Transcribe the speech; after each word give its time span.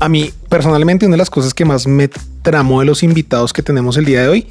A 0.00 0.08
mí, 0.08 0.30
personalmente, 0.48 1.06
una 1.06 1.14
de 1.14 1.18
las 1.18 1.30
cosas 1.30 1.54
que 1.54 1.64
más 1.64 1.86
me 1.86 2.08
tramó 2.42 2.80
de 2.80 2.86
los 2.86 3.02
invitados 3.02 3.52
que 3.52 3.62
tenemos 3.62 3.96
el 3.96 4.04
día 4.04 4.22
de 4.22 4.28
hoy 4.28 4.46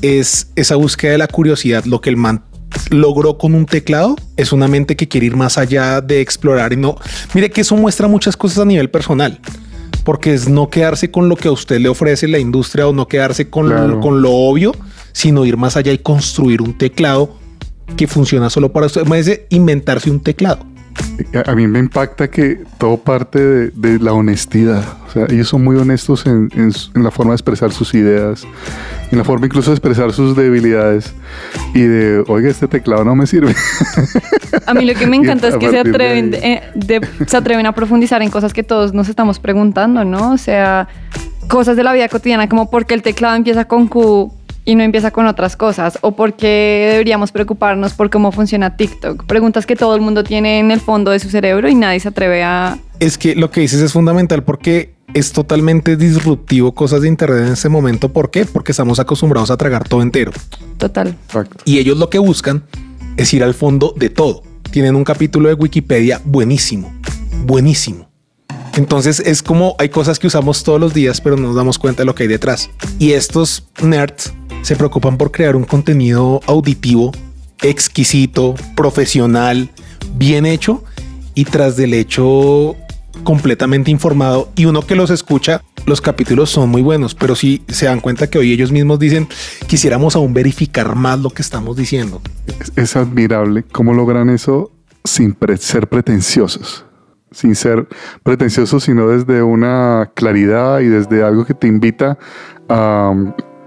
es 0.00 0.48
esa 0.56 0.76
búsqueda 0.76 1.12
de 1.12 1.18
la 1.18 1.28
curiosidad, 1.28 1.84
lo 1.84 2.00
que 2.00 2.10
el 2.10 2.16
man 2.16 2.42
logró 2.90 3.38
con 3.38 3.54
un 3.54 3.66
teclado 3.66 4.16
es 4.36 4.52
una 4.52 4.66
mente 4.66 4.96
que 4.96 5.08
quiere 5.08 5.26
ir 5.26 5.36
más 5.36 5.58
allá 5.58 6.00
de 6.00 6.20
explorar 6.20 6.72
y 6.72 6.76
no. 6.76 6.96
Mire 7.34 7.50
que 7.50 7.60
eso 7.60 7.76
muestra 7.76 8.08
muchas 8.08 8.36
cosas 8.36 8.58
a 8.58 8.64
nivel 8.64 8.90
personal, 8.90 9.40
porque 10.04 10.34
es 10.34 10.48
no 10.48 10.68
quedarse 10.68 11.10
con 11.10 11.28
lo 11.28 11.36
que 11.36 11.48
a 11.48 11.52
usted 11.52 11.78
le 11.78 11.88
ofrece 11.88 12.26
la 12.26 12.38
industria 12.38 12.88
o 12.88 12.92
no 12.92 13.06
quedarse 13.06 13.48
con, 13.50 13.68
lo, 13.68 14.00
con 14.00 14.20
lo 14.20 14.32
obvio, 14.32 14.72
sino 15.12 15.44
ir 15.44 15.56
más 15.56 15.76
allá 15.76 15.92
y 15.92 15.98
construir 15.98 16.60
un 16.60 16.76
teclado 16.76 17.36
que 17.96 18.06
funciona 18.06 18.50
solo 18.50 18.72
para 18.72 18.86
usted. 18.86 19.06
Me 19.06 19.22
inventarse 19.50 20.10
un 20.10 20.20
teclado. 20.20 20.71
A 21.46 21.54
mí 21.54 21.66
me 21.66 21.78
impacta 21.78 22.28
que 22.28 22.64
todo 22.78 22.96
parte 22.96 23.70
de, 23.70 23.98
la 23.98 24.12
honestidad. 24.12 24.84
O 25.06 25.10
sea, 25.10 25.26
ellos 25.28 25.48
son 25.48 25.62
muy 25.62 25.76
honestos 25.76 26.26
en, 26.26 26.50
la 26.94 27.10
forma 27.10 27.32
de 27.32 27.36
expresar 27.36 27.72
sus 27.72 27.94
ideas, 27.94 28.44
en 29.10 29.18
la 29.18 29.24
forma 29.24 29.46
incluso 29.46 29.70
de 29.70 29.76
expresar 29.76 30.12
sus 30.12 30.36
debilidades 30.36 31.14
y 31.74 31.82
de, 31.82 32.24
oiga, 32.28 32.50
este 32.50 32.68
teclado 32.68 33.04
no 33.04 33.14
me 33.14 33.26
sirve. 33.26 33.54
A 34.66 34.74
mí 34.74 34.84
lo 34.84 34.94
que 34.94 35.06
me 35.06 35.16
encanta 35.16 35.48
es 35.48 35.56
que 35.56 35.70
se 35.70 35.78
atreven, 35.78 36.34
eh, 36.34 36.62
se 37.26 37.36
atreven 37.36 37.66
a 37.66 37.72
profundizar 37.72 38.22
en 38.22 38.30
cosas 38.30 38.52
que 38.52 38.62
todos 38.62 38.92
nos 38.92 39.08
estamos 39.08 39.38
preguntando, 39.38 40.04
¿no? 40.04 40.32
O 40.32 40.38
sea, 40.38 40.88
cosas 41.48 41.76
de 41.76 41.84
la 41.84 41.92
vida 41.92 42.08
cotidiana 42.08 42.48
como 42.48 42.70
por 42.70 42.86
qué 42.86 42.94
el 42.94 43.02
teclado 43.02 43.36
empieza 43.36 43.66
con 43.66 43.88
Q 43.88 44.32
y 44.64 44.74
no 44.74 44.82
empieza 44.82 45.10
con 45.10 45.26
otras 45.26 45.56
cosas? 45.56 45.98
¿O 46.02 46.12
por 46.12 46.34
qué 46.34 46.88
deberíamos 46.90 47.32
preocuparnos 47.32 47.94
por 47.94 48.10
cómo 48.10 48.32
funciona 48.32 48.76
TikTok? 48.76 49.24
Preguntas 49.24 49.66
que 49.66 49.76
todo 49.76 49.94
el 49.94 50.00
mundo 50.00 50.24
tiene 50.24 50.58
en 50.58 50.70
el 50.70 50.80
fondo 50.80 51.10
de 51.10 51.18
su 51.18 51.30
cerebro 51.30 51.68
y 51.68 51.74
nadie 51.74 52.00
se 52.00 52.08
atreve 52.08 52.42
a... 52.42 52.78
Es 53.00 53.18
que 53.18 53.34
lo 53.34 53.50
que 53.50 53.60
dices 53.60 53.80
es 53.80 53.92
fundamental 53.92 54.44
porque 54.44 54.94
es 55.14 55.32
totalmente 55.32 55.96
disruptivo 55.96 56.74
cosas 56.74 57.02
de 57.02 57.08
Internet 57.08 57.46
en 57.46 57.52
ese 57.52 57.68
momento. 57.68 58.12
¿Por 58.12 58.30
qué? 58.30 58.44
Porque 58.44 58.72
estamos 58.72 58.98
acostumbrados 58.98 59.50
a 59.50 59.56
tragar 59.56 59.88
todo 59.88 60.02
entero. 60.02 60.32
Total. 60.78 61.16
Y 61.64 61.78
ellos 61.78 61.98
lo 61.98 62.08
que 62.08 62.18
buscan 62.18 62.64
es 63.16 63.32
ir 63.34 63.44
al 63.44 63.54
fondo 63.54 63.94
de 63.96 64.10
todo. 64.10 64.42
Tienen 64.70 64.94
un 64.94 65.04
capítulo 65.04 65.48
de 65.48 65.54
Wikipedia 65.54 66.20
buenísimo, 66.24 66.92
buenísimo. 67.44 68.08
Entonces 68.74 69.20
es 69.20 69.42
como 69.42 69.76
hay 69.78 69.90
cosas 69.90 70.18
que 70.18 70.26
usamos 70.26 70.64
todos 70.64 70.80
los 70.80 70.94
días, 70.94 71.20
pero 71.20 71.36
no 71.36 71.48
nos 71.48 71.56
damos 71.56 71.78
cuenta 71.78 72.02
de 72.02 72.06
lo 72.06 72.14
que 72.14 72.22
hay 72.22 72.28
detrás. 72.28 72.70
Y 72.98 73.12
estos 73.12 73.68
nerds 73.82 74.32
se 74.62 74.76
preocupan 74.76 75.18
por 75.18 75.30
crear 75.30 75.56
un 75.56 75.64
contenido 75.64 76.40
auditivo 76.46 77.12
exquisito, 77.62 78.54
profesional, 78.74 79.70
bien 80.14 80.46
hecho 80.46 80.82
y 81.34 81.44
tras 81.44 81.76
del 81.76 81.94
hecho 81.94 82.76
completamente 83.24 83.90
informado 83.90 84.50
y 84.56 84.64
uno 84.64 84.82
que 84.82 84.96
los 84.96 85.10
escucha, 85.10 85.62
los 85.86 86.00
capítulos 86.00 86.50
son 86.50 86.70
muy 86.70 86.82
buenos, 86.82 87.14
pero 87.14 87.34
si 87.34 87.62
se 87.68 87.86
dan 87.86 88.00
cuenta 88.00 88.28
que 88.28 88.38
hoy 88.38 88.52
ellos 88.52 88.72
mismos 88.72 88.98
dicen, 88.98 89.28
quisiéramos 89.66 90.16
aún 90.16 90.34
verificar 90.34 90.94
más 90.94 91.20
lo 91.20 91.30
que 91.30 91.42
estamos 91.42 91.76
diciendo. 91.76 92.20
Es, 92.76 92.96
admirable 92.96 93.64
cómo 93.64 93.94
logran 93.94 94.30
eso 94.30 94.72
sin 95.04 95.36
ser 95.58 95.88
pretenciosos, 95.88 96.84
sin 97.30 97.54
ser 97.54 97.88
pretenciosos, 98.22 98.84
sino 98.84 99.08
desde 99.08 99.42
una 99.42 100.10
claridad 100.14 100.80
y 100.80 100.86
desde 100.86 101.22
algo 101.22 101.44
que 101.44 101.54
te 101.54 101.66
invita 101.66 102.18
a 102.68 103.12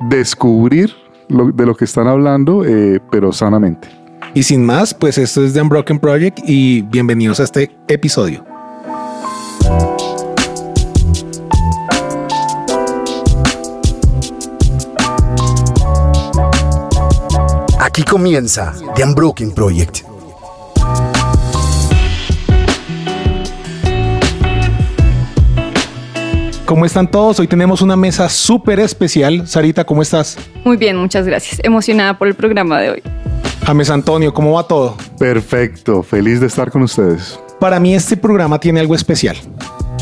descubrir 0.09 0.93
de 1.29 1.65
lo 1.65 1.75
que 1.75 1.85
están 1.85 2.07
hablando, 2.07 2.63
eh, 2.65 2.99
pero 3.11 3.31
sanamente. 3.31 3.89
Y 4.33 4.43
sin 4.43 4.65
más, 4.65 4.93
pues 4.93 5.17
esto 5.17 5.43
es 5.43 5.53
The 5.53 5.61
Unbroken 5.61 5.99
Project 5.99 6.39
y 6.45 6.81
bienvenidos 6.81 7.39
a 7.39 7.43
este 7.43 7.75
episodio. 7.87 8.43
Aquí 17.79 18.03
comienza 18.03 18.73
The 18.95 19.03
Unbroken 19.05 19.51
Project 19.51 20.14
¿Cómo 26.65 26.83
están 26.83 27.11
todos? 27.11 27.39
Hoy 27.39 27.47
tenemos 27.47 27.83
una 27.83 27.95
mesa 27.95 28.27
súper 28.27 28.79
especial. 28.79 29.47
Sarita, 29.47 29.85
¿cómo 29.85 30.01
estás? 30.01 30.35
Muy 30.63 30.77
bien, 30.77 30.97
muchas 30.97 31.27
gracias. 31.27 31.61
Emocionada 31.63 32.17
por 32.17 32.27
el 32.27 32.33
programa 32.33 32.79
de 32.79 32.89
hoy. 32.89 33.03
James 33.63 33.91
Antonio, 33.91 34.33
¿cómo 34.33 34.53
va 34.53 34.67
todo? 34.67 34.97
Perfecto, 35.19 36.01
feliz 36.01 36.39
de 36.39 36.47
estar 36.47 36.71
con 36.71 36.81
ustedes. 36.81 37.39
Para 37.59 37.79
mí 37.79 37.93
este 37.93 38.17
programa 38.17 38.59
tiene 38.59 38.79
algo 38.79 38.95
especial. 38.95 39.37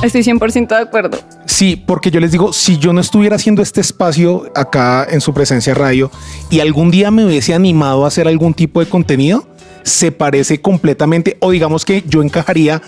Estoy 0.02 0.22
100% 0.22 0.70
de 0.70 0.76
acuerdo. 0.78 1.18
Sí, 1.46 1.76
porque 1.76 2.12
yo 2.12 2.22
les 2.22 2.32
digo, 2.32 2.54
si 2.54 2.78
yo 2.78 2.94
no 2.94 3.02
estuviera 3.02 3.36
haciendo 3.36 3.62
este 3.62 3.82
espacio 3.82 4.50
acá 4.56 5.06
en 5.10 5.20
su 5.20 5.34
presencia 5.34 5.74
radio 5.74 6.12
y 6.50 6.62
algún 6.62 6.92
día 6.92 7.12
me 7.12 7.26
hubiese 7.26 7.54
animado 7.54 8.06
a 8.06 8.08
hacer 8.08 8.28
algún 8.28 8.54
tipo 8.54 8.80
de 8.80 8.88
contenido, 8.88 9.46
se 9.84 10.12
parece 10.12 10.62
completamente, 10.62 11.38
o 11.40 11.52
digamos 11.52 11.86
que 11.86 12.04
yo 12.08 12.24
encajaría, 12.24 12.82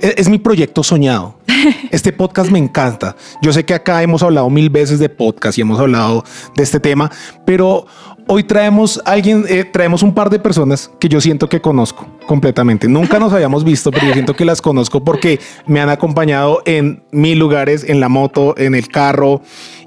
es, 0.00 0.14
es, 0.16 0.28
mi 0.28 0.38
proyecto 0.38 0.82
soñado. 0.82 1.36
Este 1.90 2.12
podcast 2.12 2.50
me 2.50 2.58
encanta. 2.58 3.16
Yo 3.42 3.52
sé 3.52 3.64
que 3.64 3.74
acá 3.74 4.02
hemos 4.02 4.22
hablado 4.22 4.48
mil 4.48 4.70
veces 4.70 4.98
de 4.98 5.08
podcast 5.08 5.58
y 5.58 5.62
hemos 5.62 5.78
hablado 5.78 6.24
de 6.56 6.62
este 6.62 6.80
tema, 6.80 7.10
pero 7.44 7.86
hoy 8.26 8.44
traemos 8.44 9.02
alguien, 9.04 9.44
eh, 9.48 9.64
traemos 9.64 10.02
un 10.04 10.14
par 10.14 10.30
de 10.30 10.38
personas 10.38 10.90
que 11.00 11.08
yo 11.08 11.20
siento 11.20 11.48
que 11.48 11.60
conozco 11.60 12.06
completamente. 12.26 12.88
Nunca 12.88 13.18
nos 13.18 13.32
habíamos 13.32 13.64
visto, 13.64 13.90
pero 13.90 14.06
yo 14.06 14.12
siento 14.12 14.34
que 14.34 14.44
las 14.44 14.62
conozco 14.62 15.02
porque 15.02 15.40
me 15.66 15.80
han 15.80 15.88
acompañado 15.88 16.62
en 16.64 17.02
mil 17.10 17.38
lugares, 17.38 17.84
en 17.88 17.98
la 17.98 18.08
moto, 18.08 18.54
en 18.56 18.74
el 18.74 18.88
carro 18.88 19.42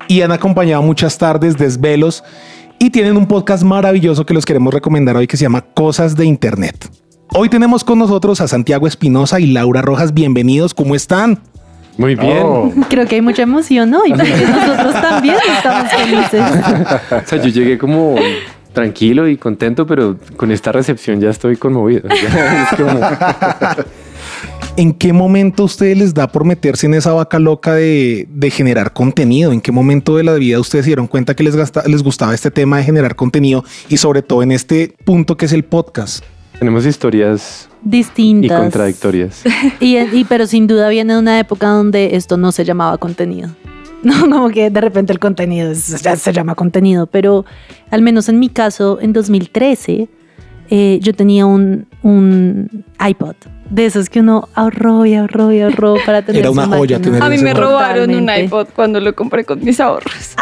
y 0.09 0.21
han 0.21 0.31
acompañado 0.31 0.83
muchas 0.83 1.17
tardes, 1.17 1.57
desvelos 1.57 2.23
y 2.83 2.89
tienen 2.89 3.15
un 3.15 3.27
podcast 3.27 3.63
maravilloso 3.63 4.25
que 4.25 4.33
los 4.33 4.45
queremos 4.45 4.73
recomendar 4.73 5.15
hoy 5.15 5.25
que 5.25 5.37
se 5.37 5.43
llama 5.43 5.61
Cosas 5.61 6.17
de 6.17 6.25
Internet. 6.25 6.89
Hoy 7.29 7.47
tenemos 7.47 7.85
con 7.85 7.97
nosotros 7.97 8.41
a 8.41 8.49
Santiago 8.49 8.87
Espinosa 8.87 9.39
y 9.39 9.45
Laura 9.47 9.81
Rojas. 9.81 10.13
Bienvenidos, 10.13 10.73
¿cómo 10.73 10.93
están? 10.93 11.39
Muy 11.97 12.15
bien. 12.15 12.39
Oh. 12.43 12.73
Creo 12.89 13.07
que 13.07 13.15
hay 13.15 13.21
mucha 13.21 13.43
emoción 13.43 13.93
hoy, 13.93 14.09
porque 14.09 14.45
nosotros 14.45 15.01
también 15.01 15.37
estamos 15.55 15.91
felices. 15.93 16.41
o 17.23 17.25
sea, 17.25 17.41
yo 17.41 17.47
llegué 17.47 17.77
como 17.77 18.15
tranquilo 18.73 19.29
y 19.29 19.37
contento, 19.37 19.87
pero 19.87 20.17
con 20.35 20.51
esta 20.51 20.73
recepción 20.73 21.21
ya 21.21 21.29
estoy 21.29 21.55
conmovido. 21.55 22.09
¿En 24.75 24.93
qué 24.93 25.13
momento 25.13 25.65
ustedes 25.65 25.97
les 25.97 26.13
da 26.15 26.27
por 26.27 26.45
meterse 26.45 26.87
en 26.87 26.95
esa 26.95 27.13
vaca 27.13 27.37
loca 27.37 27.75
de, 27.75 28.27
generar 28.51 28.91
contenido? 28.91 29.51
¿En 29.51 29.61
qué 29.61 29.71
momento 29.71 30.17
de 30.17 30.23
la 30.23 30.33
vida 30.33 30.59
ustedes 30.59 30.85
se 30.85 30.89
dieron 30.89 31.05
cuenta 31.05 31.35
que 31.35 31.43
les, 31.43 31.55
les 31.85 32.03
gustaba 32.03 32.33
este 32.33 32.49
tema 32.49 32.77
de 32.77 32.83
generar 32.83 33.15
contenido 33.15 33.63
y 33.87 33.97
sobre 33.97 34.23
todo 34.23 34.41
en 34.41 34.51
este 34.51 34.95
punto 35.05 35.37
que 35.37 35.45
es 35.45 35.53
el 35.53 35.63
podcast? 35.63 36.23
Tenemos 36.57 36.85
historias 36.85 37.69
distintas 37.83 38.57
y 38.57 38.61
contradictorias. 38.61 39.43
y, 39.79 40.23
pero 40.25 40.47
sin 40.47 40.65
duda 40.65 40.89
viene 40.89 41.13
de 41.13 41.19
una 41.19 41.39
época 41.39 41.67
donde 41.67 42.15
esto 42.15 42.37
no 42.37 42.51
se 42.51 42.65
llamaba 42.65 42.97
contenido. 42.97 43.49
No, 44.03 44.29
como 44.29 44.49
que 44.49 44.69
de 44.69 44.81
repente 44.81 45.13
el 45.13 45.19
contenido 45.19 45.71
ya 45.71 46.17
se 46.17 46.33
llama 46.33 46.55
contenido, 46.55 47.07
pero 47.07 47.45
al 47.89 48.01
menos 48.01 48.27
en 48.27 48.37
mi 48.37 48.49
caso, 48.49 48.99
en 48.99 49.13
2013, 49.13 50.09
eh, 50.75 50.97
yo 51.03 51.13
tenía 51.13 51.45
un, 51.45 51.85
un 52.01 52.83
iPod 52.99 53.35
de 53.69 53.85
esos 53.85 54.09
que 54.09 54.21
uno 54.21 54.49
ahorró 54.55 55.05
y 55.05 55.13
ahorró 55.13 55.51
y 55.51 55.61
ahorró 55.61 55.97
para 56.05 56.23
tener 56.23 56.41
Era 56.41 56.49
una 56.49 56.65
joya 56.65 56.99
A 57.21 57.29
mí 57.29 57.37
me 57.37 57.53
robaron 57.53 58.09
un 58.09 58.27
iPod 58.27 58.69
cuando 58.75 58.99
lo 58.99 59.13
compré 59.13 59.45
con 59.45 59.63
mis 59.63 59.79
ahorros. 59.79 60.35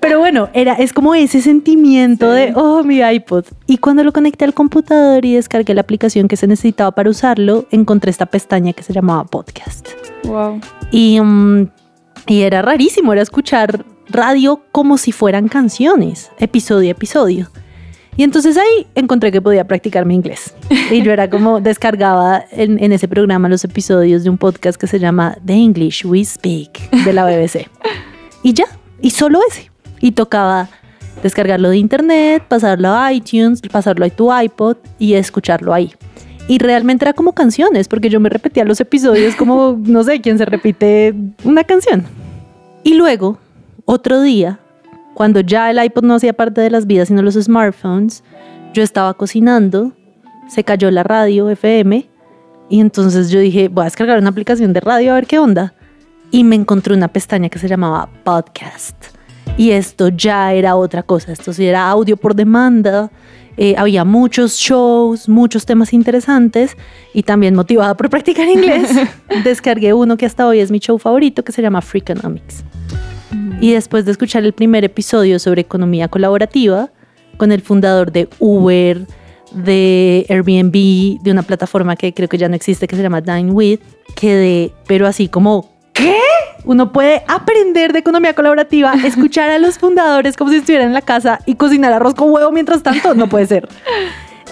Pero 0.00 0.20
bueno, 0.20 0.48
era, 0.54 0.72
es 0.72 0.94
como 0.94 1.14
ese 1.14 1.42
sentimiento 1.42 2.30
de, 2.30 2.54
oh, 2.56 2.82
mi 2.82 3.00
iPod. 3.00 3.44
Y 3.66 3.76
cuando 3.76 4.02
lo 4.04 4.12
conecté 4.14 4.46
al 4.46 4.54
computador 4.54 5.22
y 5.26 5.34
descargué 5.34 5.74
la 5.74 5.82
aplicación 5.82 6.26
que 6.26 6.38
se 6.38 6.46
necesitaba 6.46 6.92
para 6.92 7.10
usarlo, 7.10 7.66
encontré 7.70 8.10
esta 8.10 8.24
pestaña 8.24 8.72
que 8.72 8.82
se 8.82 8.94
llamaba 8.94 9.24
podcast. 9.24 9.86
Wow. 10.22 10.62
Y, 10.90 11.20
mm, 11.20 11.68
y 12.26 12.40
era 12.40 12.62
rarísimo, 12.62 13.12
era 13.12 13.20
escuchar 13.20 13.84
radio 14.08 14.62
como 14.72 14.96
si 14.96 15.12
fueran 15.12 15.48
canciones, 15.48 16.30
episodio 16.38 16.88
a 16.88 16.92
episodio. 16.92 17.50
Y 18.16 18.22
entonces 18.22 18.56
ahí 18.56 18.86
encontré 18.94 19.32
que 19.32 19.42
podía 19.42 19.66
practicar 19.66 20.04
mi 20.06 20.14
inglés. 20.14 20.54
Y 20.90 21.02
yo 21.02 21.12
era 21.12 21.28
como 21.28 21.60
descargaba 21.62 22.44
en, 22.52 22.82
en, 22.82 22.92
ese 22.92 23.08
programa 23.08 23.48
los 23.48 23.64
episodios 23.64 24.24
de 24.24 24.30
un 24.30 24.38
podcast 24.38 24.80
que 24.80 24.86
se 24.86 24.98
llama 24.98 25.36
The 25.44 25.54
English 25.54 26.04
We 26.04 26.24
Speak 26.24 26.90
de 27.04 27.12
la 27.12 27.24
BBC. 27.24 27.68
Y 28.42 28.52
ya, 28.52 28.66
y 29.00 29.10
solo 29.10 29.40
ese. 29.48 29.70
Y 30.00 30.12
tocaba 30.12 30.68
descargarlo 31.22 31.70
de 31.70 31.78
internet, 31.78 32.44
pasarlo 32.46 32.90
a 32.90 33.12
iTunes, 33.12 33.60
pasarlo 33.62 34.04
a 34.04 34.10
tu 34.10 34.32
iPod 34.32 34.76
y 34.98 35.14
escucharlo 35.14 35.72
ahí. 35.72 35.92
Y 36.46 36.58
realmente 36.58 37.06
era 37.06 37.14
como 37.14 37.32
canciones, 37.32 37.88
porque 37.88 38.10
yo 38.10 38.20
me 38.20 38.28
repetía 38.28 38.64
los 38.64 38.78
episodios 38.80 39.34
como, 39.34 39.78
no 39.80 40.04
sé, 40.04 40.20
quién 40.20 40.36
se 40.36 40.44
repite 40.44 41.14
una 41.42 41.64
canción. 41.64 42.04
Y 42.82 42.94
luego, 42.94 43.38
otro 43.86 44.20
día, 44.20 44.60
cuando 45.14 45.40
ya 45.40 45.70
el 45.70 45.82
iPod 45.82 46.04
no 46.04 46.14
hacía 46.14 46.32
parte 46.32 46.60
de 46.60 46.70
las 46.70 46.86
vidas, 46.86 47.08
sino 47.08 47.22
los 47.22 47.34
smartphones, 47.34 48.22
yo 48.72 48.82
estaba 48.82 49.14
cocinando, 49.14 49.92
se 50.48 50.64
cayó 50.64 50.90
la 50.90 51.02
radio 51.02 51.48
FM 51.48 52.08
y 52.68 52.80
entonces 52.80 53.30
yo 53.30 53.40
dije, 53.40 53.68
voy 53.68 53.82
a 53.82 53.84
descargar 53.84 54.18
una 54.18 54.30
aplicación 54.30 54.72
de 54.72 54.80
radio 54.80 55.12
a 55.12 55.14
ver 55.14 55.26
qué 55.26 55.38
onda. 55.38 55.74
y 56.30 56.42
me 56.42 56.56
encontré 56.56 56.94
una 56.94 57.06
pestaña 57.06 57.48
que 57.48 57.60
se 57.60 57.68
llamaba 57.68 58.08
podcast. 58.24 58.96
Y 59.56 59.70
esto 59.70 60.08
ya 60.08 60.52
era 60.52 60.74
otra 60.74 61.04
cosa, 61.04 61.30
esto 61.30 61.52
sí 61.52 61.64
era 61.64 61.88
audio 61.88 62.16
por 62.16 62.34
demanda, 62.34 63.12
eh, 63.56 63.76
había 63.78 64.04
muchos 64.04 64.56
shows, 64.56 65.28
muchos 65.28 65.64
temas 65.64 65.92
interesantes 65.92 66.76
y 67.12 67.22
también 67.22 67.54
motivada 67.54 67.96
por 67.96 68.10
practicar 68.10 68.48
inglés, 68.48 68.90
descargué 69.44 69.92
uno 69.92 70.16
que 70.16 70.26
hasta 70.26 70.44
hoy 70.44 70.58
es 70.58 70.72
mi 70.72 70.80
show 70.80 70.98
favorito 70.98 71.44
que 71.44 71.52
se 71.52 71.62
llama 71.62 71.80
Freakonomics. 71.80 72.64
Y 73.60 73.72
después 73.72 74.04
de 74.04 74.12
escuchar 74.12 74.44
el 74.44 74.52
primer 74.52 74.84
episodio 74.84 75.38
sobre 75.38 75.62
economía 75.62 76.08
colaborativa 76.08 76.90
con 77.36 77.52
el 77.52 77.62
fundador 77.62 78.12
de 78.12 78.28
Uber, 78.38 79.06
de 79.52 80.26
Airbnb, 80.28 81.22
de 81.22 81.30
una 81.30 81.42
plataforma 81.42 81.96
que 81.96 82.12
creo 82.12 82.28
que 82.28 82.38
ya 82.38 82.48
no 82.48 82.56
existe 82.56 82.86
que 82.86 82.96
se 82.96 83.02
llama 83.02 83.20
Dine 83.20 83.50
With, 83.52 83.80
quedé, 84.16 84.72
pero 84.86 85.06
así 85.06 85.28
como, 85.28 85.70
¿qué? 85.92 86.18
Uno 86.64 86.92
puede 86.92 87.22
aprender 87.28 87.92
de 87.92 88.00
economía 88.00 88.34
colaborativa, 88.34 88.94
escuchar 89.04 89.50
a 89.50 89.58
los 89.58 89.78
fundadores 89.78 90.36
como 90.36 90.50
si 90.50 90.56
estuvieran 90.56 90.88
en 90.88 90.94
la 90.94 91.02
casa 91.02 91.38
y 91.46 91.54
cocinar 91.54 91.92
arroz 91.92 92.14
con 92.14 92.30
huevo 92.30 92.50
mientras 92.50 92.82
tanto, 92.82 93.14
no 93.14 93.28
puede 93.28 93.46
ser. 93.46 93.68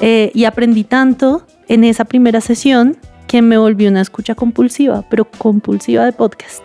Eh, 0.00 0.32
y 0.34 0.46
aprendí 0.46 0.82
tanto 0.82 1.46
en 1.68 1.84
esa 1.84 2.04
primera 2.04 2.40
sesión 2.40 2.96
que 3.28 3.40
me 3.40 3.56
volví 3.56 3.86
una 3.86 4.00
escucha 4.00 4.34
compulsiva, 4.34 5.04
pero 5.08 5.26
compulsiva 5.26 6.04
de 6.04 6.12
podcast. 6.12 6.62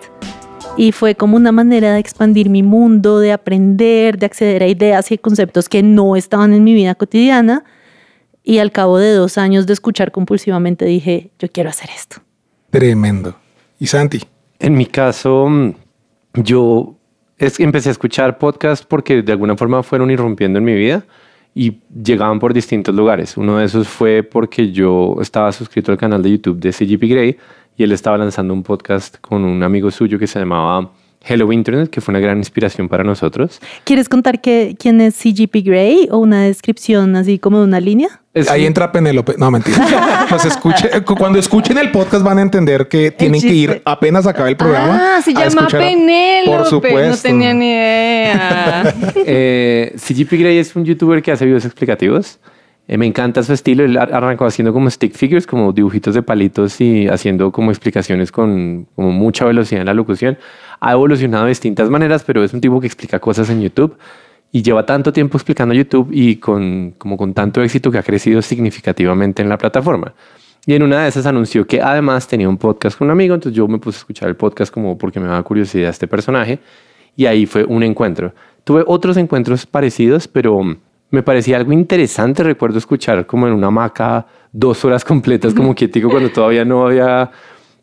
Y 0.77 0.91
fue 0.91 1.15
como 1.15 1.35
una 1.35 1.51
manera 1.51 1.94
de 1.94 2.00
expandir 2.00 2.50
mi 2.50 2.62
mundo, 2.62 3.19
de 3.19 3.31
aprender, 3.31 4.19
de 4.19 4.27
acceder 4.27 4.62
a 4.62 4.68
ideas 4.68 5.12
y 5.12 5.18
conceptos 5.18 5.68
que 5.69 5.81
no 5.81 6.15
estaban 6.15 6.53
en 6.53 6.63
mi 6.63 6.75
vida 6.75 6.94
cotidiana. 6.94 7.63
Y 8.44 8.59
al 8.59 8.71
cabo 8.71 9.00
de 9.00 9.12
dos 9.12 9.38
años 9.38 9.65
de 9.65 9.74
escuchar 9.74 10.12
compulsivamente 10.12 10.85
dije, 10.85 11.31
yo 11.39 11.50
quiero 11.50 11.69
hacer 11.69 11.89
esto. 11.95 12.18
Tremendo. 12.69 13.35
¿Y 13.79 13.88
Santi? 13.88 14.21
En 14.59 14.75
mi 14.75 14.85
caso, 14.85 15.50
yo 16.35 16.95
es, 17.38 17.59
empecé 17.59 17.89
a 17.89 17.91
escuchar 17.91 18.38
podcasts 18.38 18.85
porque 18.85 19.21
de 19.21 19.31
alguna 19.31 19.57
forma 19.57 19.83
fueron 19.83 20.12
irrumpiendo 20.12 20.59
en 20.59 20.65
mi 20.65 20.75
vida 20.75 21.06
y 21.53 21.79
llegaban 22.03 22.39
por 22.39 22.53
distintos 22.53 22.94
lugares. 22.94 23.35
Uno 23.35 23.57
de 23.57 23.65
esos 23.65 23.88
fue 23.88 24.24
porque 24.24 24.71
yo 24.71 25.15
estaba 25.21 25.51
suscrito 25.51 25.91
al 25.91 25.97
canal 25.97 26.21
de 26.21 26.31
YouTube 26.31 26.59
de 26.59 26.71
CGP 26.71 27.01
Grey 27.09 27.38
y 27.77 27.83
él 27.83 27.91
estaba 27.91 28.18
lanzando 28.18 28.53
un 28.53 28.63
podcast 28.63 29.18
con 29.21 29.45
un 29.45 29.62
amigo 29.62 29.91
suyo 29.91 30.18
que 30.18 30.25
se 30.25 30.39
llamaba 30.39 30.91
Hello 31.24 31.51
Internet, 31.51 31.89
que 31.89 32.01
fue 32.01 32.12
una 32.12 32.19
gran 32.19 32.38
inspiración 32.38 32.89
para 32.89 33.03
nosotros. 33.03 33.59
¿Quieres 33.83 34.09
contar 34.09 34.41
que, 34.41 34.75
quién 34.79 35.00
es 35.01 35.15
CGP 35.15 35.63
Grey 35.63 36.07
o 36.12 36.18
una 36.18 36.44
descripción 36.44 37.15
así 37.15 37.38
como 37.38 37.59
de 37.59 37.65
una 37.65 37.79
línea? 37.79 38.21
Ahí 38.50 38.65
entra 38.65 38.91
Penélope. 38.91 39.35
No, 39.38 39.51
mentira. 39.51 40.25
pues 40.29 40.45
escuche, 40.45 40.89
cuando 41.18 41.38
escuchen 41.38 41.77
el 41.77 41.91
podcast 41.91 42.24
van 42.24 42.39
a 42.39 42.41
entender 42.41 42.88
que 42.88 43.12
tienen 43.12 43.41
que 43.41 43.53
ir 43.53 43.81
apenas 43.85 44.25
acabe 44.25 44.50
el 44.50 44.57
programa. 44.57 45.18
Ah, 45.18 45.21
se 45.21 45.33
llama 45.33 45.68
Penélope. 45.68 46.57
Por 46.57 46.65
supuesto. 46.65 47.09
No 47.09 47.18
tenía 47.18 47.53
ni 47.53 47.71
idea. 47.71 48.95
eh, 49.15 49.95
CGP 49.97 50.31
Grey 50.33 50.57
es 50.57 50.75
un 50.75 50.85
youtuber 50.85 51.21
que 51.21 51.31
hace 51.31 51.45
videos 51.45 51.65
explicativos. 51.65 52.39
Eh, 52.88 52.98
me 52.98 53.06
encanta 53.06 53.44
su 53.44 53.54
estilo. 53.54 53.84
Él 53.84 53.98
arrancó 53.98 54.45
haciendo 54.45 54.74
como 54.74 54.89
stick 54.89 55.13
figures, 55.13 55.45
como 55.45 55.74
dibujitos 55.74 56.16
de 56.16 56.22
palitos 56.24 56.80
y 56.80 57.07
haciendo 57.07 57.51
como 57.51 57.72
explicaciones 57.72 58.31
con 58.31 58.88
mucha 58.95 59.45
velocidad 59.45 59.81
en 59.81 59.88
la 59.88 59.94
locución. 59.94 60.38
Ha 60.80 60.94
evolucionado 60.94 61.45
de 61.45 61.50
distintas 61.50 61.89
maneras, 61.89 62.24
pero 62.24 62.44
es 62.44 62.54
un 62.54 62.62
tipo 62.62 62.80
que 62.80 62.88
explica 62.88 63.19
cosas 63.19 63.50
en 63.50 63.62
YouTube 63.62 63.98
y 64.51 64.62
lleva 64.62 64.86
tanto 64.86 65.12
tiempo 65.12 65.38
explicando 65.38 65.74
YouTube 65.74 66.10
y 66.12 66.38
como 66.38 67.18
con 67.18 67.34
tanto 67.34 67.62
éxito 67.62 67.92
que 67.92 67.98
ha 67.98 68.04
crecido 68.04 68.42
significativamente 68.42 69.42
en 69.42 69.50
la 69.50 69.57
plataforma. 69.57 70.13
Y 70.66 70.74
en 70.74 70.84
una 70.84 71.04
de 71.04 71.10
esas 71.10 71.25
anunció 71.25 71.66
que 71.66 71.81
además 71.81 72.28
tenía 72.28 72.50
un 72.50 72.57
podcast 72.57 72.98
con 72.98 73.07
un 73.07 73.12
amigo, 73.12 73.36
entonces 73.36 73.56
yo 73.56 73.68
me 73.68 73.78
puse 73.80 73.98
a 73.98 74.00
escuchar 74.00 74.30
el 74.30 74.36
podcast 74.36 74.74
como 74.74 74.98
porque 74.98 75.19
me 75.19 75.28
daba 75.28 75.42
curiosidad 75.44 75.89
este 75.89 76.07
personaje 76.07 76.60
y 77.16 77.25
ahí 77.25 77.45
fue 77.45 77.63
un 77.63 77.84
encuentro. 77.84 78.34
Tuve 78.63 78.84
otros 78.86 79.16
encuentros 79.18 79.66
parecidos, 79.66 80.28
pero 80.28 80.78
me 81.09 81.24
parecía 81.24 81.57
algo 81.57 81.71
interesante. 81.74 82.44
Recuerdo 82.44 82.77
escuchar 82.77 83.25
como 83.25 83.48
en 83.48 83.54
una 83.54 83.68
hamaca 83.68 84.25
dos 84.51 84.83
horas 84.86 85.04
completas 85.06 85.54
como 85.54 85.75
quietico 85.75 86.09
cuando 86.09 86.30
todavía 86.30 86.65
no 86.65 86.88
había 86.88 87.30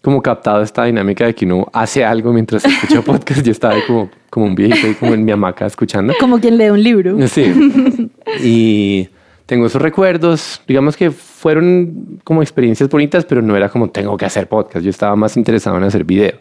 como 0.02 0.20
captado 0.20 0.62
esta 0.62 0.84
dinámica 0.84 1.24
de 1.24 1.34
que 1.34 1.46
uno 1.46 1.66
hace 1.72 2.04
algo 2.04 2.32
mientras 2.32 2.64
escucha 2.66 3.02
podcast. 3.02 3.42
Yo 3.42 3.52
estaba 3.52 3.76
como, 3.86 4.10
como 4.28 4.46
un 4.46 4.54
viejito 4.54 4.86
ahí 4.86 4.94
como 4.94 5.14
en 5.14 5.24
mi 5.24 5.32
hamaca 5.32 5.66
escuchando. 5.66 6.14
Como 6.20 6.38
quien 6.40 6.58
lee 6.58 6.70
un 6.70 6.82
libro. 6.82 7.28
Sí. 7.28 8.10
y 8.42 9.08
tengo 9.46 9.66
esos 9.66 9.80
recuerdos. 9.80 10.60
Digamos 10.66 10.96
que 10.96 11.10
fueron 11.10 12.20
como 12.24 12.42
experiencias 12.42 12.90
bonitas, 12.90 13.24
pero 13.24 13.40
no 13.40 13.56
era 13.56 13.70
como 13.70 13.88
tengo 13.88 14.16
que 14.16 14.26
hacer 14.26 14.46
podcast. 14.46 14.84
Yo 14.84 14.90
estaba 14.90 15.16
más 15.16 15.36
interesado 15.36 15.78
en 15.78 15.84
hacer 15.84 16.04
video 16.04 16.34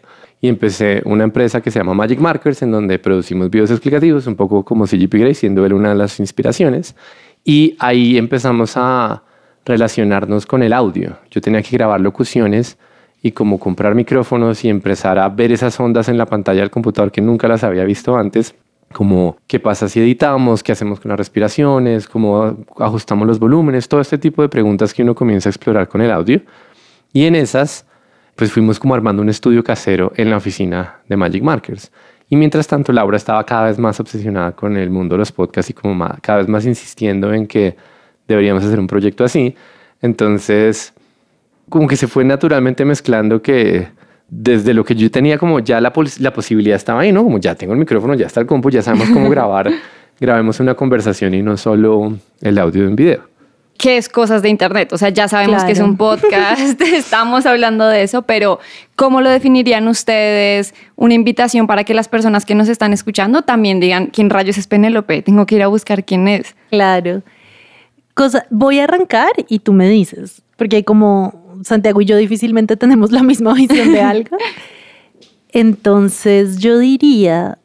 y 0.44 0.48
empecé 0.48 1.00
una 1.06 1.24
empresa 1.24 1.62
que 1.62 1.70
se 1.70 1.78
llama 1.78 1.94
Magic 1.94 2.20
Markers, 2.20 2.60
en 2.60 2.70
donde 2.70 2.98
producimos 2.98 3.48
videos 3.48 3.70
explicativos, 3.70 4.26
un 4.26 4.36
poco 4.36 4.62
como 4.62 4.86
CGP 4.86 5.14
Grey, 5.14 5.32
siendo 5.32 5.64
él 5.64 5.72
una 5.72 5.88
de 5.88 5.94
las 5.94 6.20
inspiraciones. 6.20 6.94
Y 7.44 7.76
ahí 7.78 8.18
empezamos 8.18 8.74
a 8.76 9.22
relacionarnos 9.64 10.44
con 10.44 10.62
el 10.62 10.74
audio. 10.74 11.16
Yo 11.30 11.40
tenía 11.40 11.62
que 11.62 11.74
grabar 11.74 11.98
locuciones 12.02 12.76
y 13.22 13.32
como 13.32 13.58
comprar 13.58 13.94
micrófonos 13.94 14.62
y 14.66 14.68
empezar 14.68 15.18
a 15.18 15.30
ver 15.30 15.50
esas 15.50 15.80
ondas 15.80 16.10
en 16.10 16.18
la 16.18 16.26
pantalla 16.26 16.60
del 16.60 16.70
computador 16.70 17.10
que 17.10 17.22
nunca 17.22 17.48
las 17.48 17.64
había 17.64 17.84
visto 17.84 18.14
antes, 18.14 18.54
como 18.92 19.38
qué 19.46 19.60
pasa 19.60 19.88
si 19.88 20.00
editamos, 20.00 20.62
qué 20.62 20.72
hacemos 20.72 21.00
con 21.00 21.08
las 21.08 21.16
respiraciones, 21.16 22.06
cómo 22.06 22.58
ajustamos 22.80 23.26
los 23.26 23.38
volúmenes, 23.38 23.88
todo 23.88 24.02
este 24.02 24.18
tipo 24.18 24.42
de 24.42 24.50
preguntas 24.50 24.92
que 24.92 25.04
uno 25.04 25.14
comienza 25.14 25.48
a 25.48 25.52
explorar 25.52 25.88
con 25.88 26.02
el 26.02 26.10
audio. 26.10 26.42
Y 27.14 27.24
en 27.24 27.34
esas 27.34 27.86
pues 28.36 28.52
fuimos 28.52 28.78
como 28.78 28.94
armando 28.94 29.22
un 29.22 29.28
estudio 29.28 29.62
casero 29.62 30.12
en 30.16 30.30
la 30.30 30.36
oficina 30.36 30.96
de 31.08 31.16
Magic 31.16 31.42
Markers. 31.42 31.92
Y 32.28 32.36
mientras 32.36 32.66
tanto, 32.66 32.92
Laura 32.92 33.16
estaba 33.16 33.44
cada 33.44 33.66
vez 33.66 33.78
más 33.78 34.00
obsesionada 34.00 34.52
con 34.52 34.76
el 34.76 34.90
mundo 34.90 35.14
de 35.14 35.18
los 35.18 35.30
podcasts 35.30 35.70
y 35.70 35.74
como 35.74 35.96
cada 36.20 36.38
vez 36.38 36.48
más 36.48 36.66
insistiendo 36.66 37.32
en 37.32 37.46
que 37.46 37.76
deberíamos 38.26 38.64
hacer 38.64 38.80
un 38.80 38.86
proyecto 38.86 39.24
así. 39.24 39.54
Entonces, 40.00 40.94
como 41.68 41.86
que 41.86 41.96
se 41.96 42.08
fue 42.08 42.24
naturalmente 42.24 42.84
mezclando 42.84 43.40
que 43.42 43.88
desde 44.28 44.74
lo 44.74 44.84
que 44.84 44.94
yo 44.94 45.10
tenía 45.10 45.38
como 45.38 45.60
ya 45.60 45.80
la, 45.80 45.92
la 46.18 46.32
posibilidad 46.32 46.76
estaba 46.76 47.02
ahí, 47.02 47.12
¿no? 47.12 47.22
Como 47.22 47.38
ya 47.38 47.54
tengo 47.54 47.74
el 47.74 47.78
micrófono, 47.78 48.14
ya 48.14 48.26
está 48.26 48.40
el 48.40 48.46
compu, 48.46 48.70
ya 48.70 48.82
sabemos 48.82 49.10
cómo 49.10 49.28
grabar, 49.30 49.70
grabemos 50.18 50.58
una 50.60 50.74
conversación 50.74 51.34
y 51.34 51.42
no 51.42 51.56
solo 51.56 52.14
el 52.40 52.58
audio 52.58 52.82
de 52.82 52.88
un 52.88 52.96
video 52.96 53.33
qué 53.84 53.98
es 53.98 54.08
cosas 54.08 54.40
de 54.40 54.48
Internet. 54.48 54.94
O 54.94 54.98
sea, 54.98 55.10
ya 55.10 55.28
sabemos 55.28 55.62
que 55.62 55.72
es 55.72 55.78
un 55.78 55.98
podcast, 55.98 56.80
estamos 56.80 57.44
hablando 57.44 57.86
de 57.86 58.02
eso, 58.02 58.22
pero 58.22 58.58
¿cómo 58.96 59.20
lo 59.20 59.28
definirían 59.28 59.86
ustedes? 59.88 60.74
Una 60.96 61.12
invitación 61.12 61.66
para 61.66 61.84
que 61.84 61.92
las 61.92 62.08
personas 62.08 62.46
que 62.46 62.54
nos 62.54 62.70
están 62.70 62.94
escuchando 62.94 63.42
también 63.42 63.80
digan, 63.80 64.06
¿quién 64.06 64.30
rayos 64.30 64.56
es 64.56 64.66
Penélope? 64.68 65.20
Tengo 65.20 65.44
que 65.44 65.56
ir 65.56 65.62
a 65.62 65.66
buscar 65.66 66.02
quién 66.02 66.28
es. 66.28 66.56
Claro. 66.70 67.20
Cosa, 68.14 68.46
voy 68.48 68.78
a 68.78 68.84
arrancar 68.84 69.32
y 69.48 69.58
tú 69.58 69.74
me 69.74 69.86
dices, 69.86 70.40
porque 70.56 70.76
hay 70.76 70.82
como 70.82 71.60
Santiago 71.62 72.00
y 72.00 72.06
yo 72.06 72.16
difícilmente 72.16 72.78
tenemos 72.78 73.12
la 73.12 73.22
misma 73.22 73.52
visión 73.52 73.92
de 73.92 74.00
algo. 74.00 74.38
Entonces 75.50 76.56
yo 76.56 76.78
diría, 76.78 77.58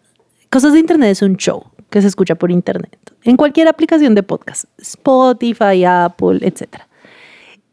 Cosas 0.49 0.73
de 0.73 0.79
Internet 0.79 1.11
es 1.11 1.21
un 1.21 1.37
show 1.37 1.63
que 1.89 2.01
se 2.01 2.09
escucha 2.09 2.35
por 2.35 2.51
Internet 2.51 2.98
en 3.23 3.37
cualquier 3.37 3.67
aplicación 3.67 4.15
de 4.15 4.23
podcast, 4.23 4.65
Spotify, 4.77 5.83
Apple, 5.85 6.39
etc. 6.41 6.81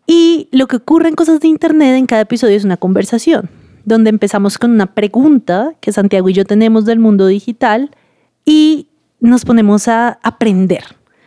Y 0.07 0.49
lo 0.53 0.67
que 0.67 0.77
ocurre 0.77 1.09
en 1.09 1.15
cosas 1.15 1.41
de 1.41 1.49
Internet 1.49 1.97
en 1.97 2.07
cada 2.07 2.23
episodio 2.23 2.57
es 2.57 2.65
una 2.65 2.77
conversación, 2.77 3.49
donde 3.85 4.11
empezamos 4.11 4.59
con 4.59 4.71
una 4.71 4.95
pregunta 4.95 5.75
que 5.81 5.93
Santiago 5.93 6.29
y 6.29 6.33
yo 6.33 6.45
tenemos 6.45 6.85
del 6.85 6.99
mundo 6.99 7.27
digital 7.27 7.91
y 8.45 8.89
nos 9.21 9.45
ponemos 9.45 9.89
a 9.89 10.19
aprender. 10.23 10.85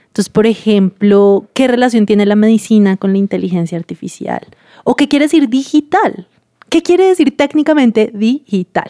Entonces, 0.07 0.29
por 0.29 0.47
ejemplo, 0.47 1.47
¿qué 1.53 1.67
relación 1.67 2.05
tiene 2.05 2.25
la 2.25 2.35
medicina 2.35 2.97
con 2.97 3.11
la 3.11 3.19
inteligencia 3.19 3.77
artificial? 3.77 4.41
¿O 4.83 4.95
qué 4.95 5.07
quiere 5.07 5.25
decir 5.25 5.49
digital? 5.49 6.27
¿Qué 6.69 6.81
quiere 6.81 7.05
decir 7.05 7.35
técnicamente 7.35 8.11
digital? 8.13 8.89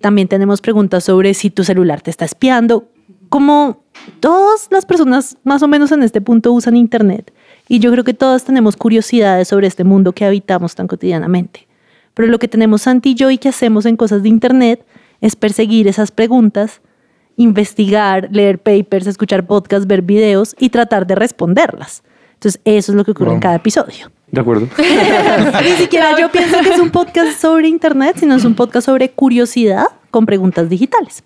También 0.00 0.28
tenemos 0.28 0.60
preguntas 0.60 1.04
sobre 1.04 1.34
si 1.34 1.50
tu 1.50 1.62
celular 1.62 2.00
te 2.00 2.10
está 2.10 2.24
espiando, 2.24 2.88
como 3.28 3.84
todas 4.20 4.68
las 4.70 4.86
personas 4.86 5.36
más 5.44 5.62
o 5.62 5.68
menos 5.68 5.92
en 5.92 6.02
este 6.02 6.20
punto 6.20 6.52
usan 6.52 6.76
Internet 6.76 7.32
y 7.68 7.78
yo 7.78 7.90
creo 7.92 8.04
que 8.04 8.14
todas 8.14 8.44
tenemos 8.44 8.76
curiosidades 8.76 9.48
sobre 9.48 9.66
este 9.66 9.84
mundo 9.84 10.12
que 10.12 10.24
habitamos 10.24 10.74
tan 10.74 10.86
cotidianamente. 10.86 11.66
Pero 12.14 12.28
lo 12.28 12.38
que 12.38 12.48
tenemos 12.48 12.82
Santi 12.82 13.10
y 13.10 13.14
yo 13.14 13.30
y 13.30 13.38
que 13.38 13.48
hacemos 13.48 13.86
en 13.86 13.96
cosas 13.96 14.22
de 14.22 14.28
Internet 14.28 14.84
es 15.20 15.36
perseguir 15.36 15.86
esas 15.86 16.10
preguntas, 16.10 16.80
investigar, 17.36 18.28
leer 18.32 18.58
papers, 18.58 19.06
escuchar 19.06 19.46
podcasts, 19.46 19.86
ver 19.86 20.02
videos 20.02 20.54
y 20.58 20.70
tratar 20.70 21.06
de 21.06 21.14
responderlas. 21.14 22.02
Entonces, 22.34 22.60
eso 22.64 22.92
es 22.92 22.96
lo 22.96 23.04
que 23.04 23.10
ocurre 23.10 23.34
en 23.34 23.40
cada 23.40 23.56
episodio. 23.56 24.10
De 24.30 24.40
acuerdo. 24.40 24.66
Ni 24.78 25.72
siquiera 25.72 26.18
yo 26.18 26.30
pienso 26.30 26.58
que 26.60 26.70
es 26.70 26.78
un 26.78 26.90
podcast 26.90 27.38
sobre 27.38 27.68
Internet, 27.68 28.16
sino 28.18 28.34
es 28.34 28.44
un 28.44 28.54
podcast 28.54 28.86
sobre 28.86 29.10
curiosidad 29.10 29.86
con 30.10 30.24
preguntas 30.24 30.68
digitales. 30.68 31.22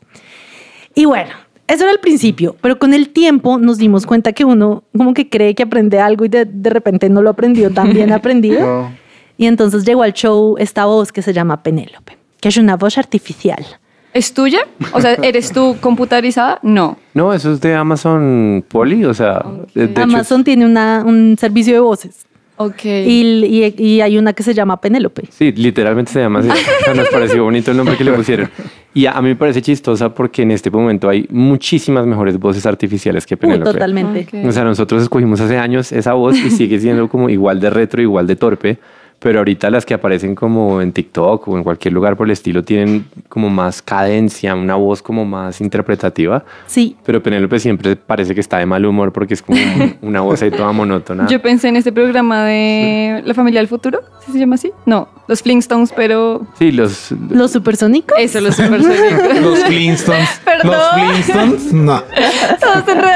Y 0.95 1.05
bueno, 1.05 1.33
eso 1.67 1.85
era 1.85 1.93
el 1.93 1.99
principio, 2.01 2.57
pero 2.61 2.79
con 2.79 2.93
el 2.95 3.09
tiempo 3.11 3.59
nos 3.59 3.79
dimos 3.79 4.07
cuenta 4.07 4.33
que 4.33 4.45
uno 4.45 4.85
como 4.97 5.15
que 5.15 5.29
cree 5.29 5.55
que 5.55 5.63
aprende 5.63 5.99
algo 6.01 6.25
y 6.25 6.29
de, 6.29 6.47
repente 6.65 7.09
no 7.09 7.23
lo 7.23 7.31
aprendió 7.31 7.71
tan 7.71 7.93
bien 7.93 8.13
aprendido. 8.19 8.91
Y 9.37 9.47
entonces 9.47 9.85
llegó 9.85 10.03
al 10.03 10.13
show 10.13 10.57
esta 10.59 10.85
voz 10.85 11.11
que 11.11 11.23
se 11.23 11.33
llama 11.33 11.63
Penélope, 11.63 12.17
que 12.41 12.49
es 12.51 12.57
una 12.57 12.77
voz 12.77 12.99
artificial. 12.99 13.65
¿Es 14.13 14.33
tuya? 14.33 14.61
O 14.93 15.01
sea, 15.01 15.15
¿eres 15.23 15.51
tú 15.53 15.77
computarizada? 15.81 16.61
No. 16.63 16.97
No, 17.15 17.33
eso 17.35 17.53
es 17.53 17.61
de 17.61 17.75
Amazon 17.75 18.65
Poly, 18.69 19.05
o 19.07 19.15
sea, 19.15 19.45
de- 19.75 19.89
de 19.89 19.93
hecho, 19.93 20.03
Amazon 20.03 20.45
tiene 20.45 20.65
una, 20.67 21.03
un 21.05 21.37
servicio 21.37 21.75
de 21.75 21.81
voces 21.81 22.27
Ok. 22.57 22.85
y, 22.85 23.45
y- 23.45 23.75
y 23.77 24.01
hay 24.03 24.17
una 24.17 24.33
que 24.33 24.45
se 24.45 24.55
llama 24.55 24.81
Penélope. 24.81 25.25
Sí, 25.31 25.51
literalmente 25.51 26.13
se 26.13 26.21
llama 26.21 26.39
así. 26.41 26.49
Nos 26.95 27.09
pareció 27.09 27.43
bonito 27.43 27.73
el 27.73 27.77
nombre 27.77 27.97
que 27.97 28.05
le 28.05 28.13
pusieron. 28.13 28.49
Y 28.95 29.07
a, 29.07 29.13
a 29.13 29.21
mí 29.23 29.29
me 29.29 29.37
parece 29.37 29.61
chistosa 29.61 30.15
porque 30.15 30.43
en 30.43 30.53
este 30.53 30.71
momento 30.71 31.09
hay 31.09 31.27
muchísimas 31.31 32.07
mejores 32.07 32.39
voces 32.39 32.65
artificiales 32.65 33.27
que 33.27 33.35
Uh, 33.35 33.39
Penélope. 33.39 33.73
totalmente. 33.73 34.47
O 34.47 34.53
sea, 34.53 34.63
nosotros 34.65 35.03
escogimos 35.03 35.41
hace 35.41 35.59
años 35.59 35.91
esa 35.93 36.15
voz 36.15 36.39
y 36.39 36.51
sigue 36.51 36.79
siendo 36.79 37.09
como 37.09 37.29
igual 37.29 37.59
de 37.61 37.71
retro, 37.71 38.01
igual 38.01 38.27
de 38.27 38.37
torpe. 38.37 38.79
Pero 39.21 39.39
ahorita 39.39 39.71
las 39.71 39.87
que 39.87 39.95
aparecen 39.95 40.35
como 40.35 40.83
en 40.83 40.93
TikTok 40.93 41.49
o 41.49 41.57
en 41.57 41.65
cualquier 41.65 41.95
lugar 41.95 42.15
por 42.17 42.27
el 42.27 42.33
estilo 42.33 42.63
tienen 42.63 43.07
como 43.31 43.49
más 43.49 43.81
cadencia, 43.81 44.55
una 44.55 44.75
voz 44.75 45.01
como 45.01 45.25
más 45.25 45.61
interpretativa. 45.63 46.45
Sí, 46.67 46.97
Pero 47.07 47.23
Penélope 47.23 47.59
siempre 47.59 47.97
parece 47.97 48.35
que 48.35 48.41
está 48.43 48.59
de 48.59 48.67
mal 48.67 48.85
humor 48.85 49.13
porque 49.13 49.33
es 49.35 49.41
como 49.43 49.59
una 50.03 50.21
voz 50.21 50.43
ahí 50.43 50.51
toda 50.51 50.73
monótona. 50.73 51.27
Yo 51.27 51.41
pensé 51.41 51.69
en 51.69 51.77
este 51.77 51.91
programa 51.91 52.45
de 52.45 53.23
La 53.25 53.33
familia 53.33 53.61
del 53.61 53.69
futuro, 53.69 54.01
¿sí 54.27 54.33
se 54.33 54.39
llama 54.39 54.57
así? 54.57 54.71
No, 54.85 55.09
los 55.27 55.41
Flintstones, 55.43 55.91
pero 55.97 56.47
Sí, 56.59 56.71
los, 56.71 57.11
los 57.31 57.51
supersónicos. 57.51 58.19
eso, 58.19 58.41
los 58.43 58.57
supersónicos. 58.57 59.41
Los 59.41 59.65
Flintstones. 59.65 60.29
Perdón. 60.45 60.71
Los 60.73 60.91
Flintstones. 60.93 61.73
No. 61.73 62.03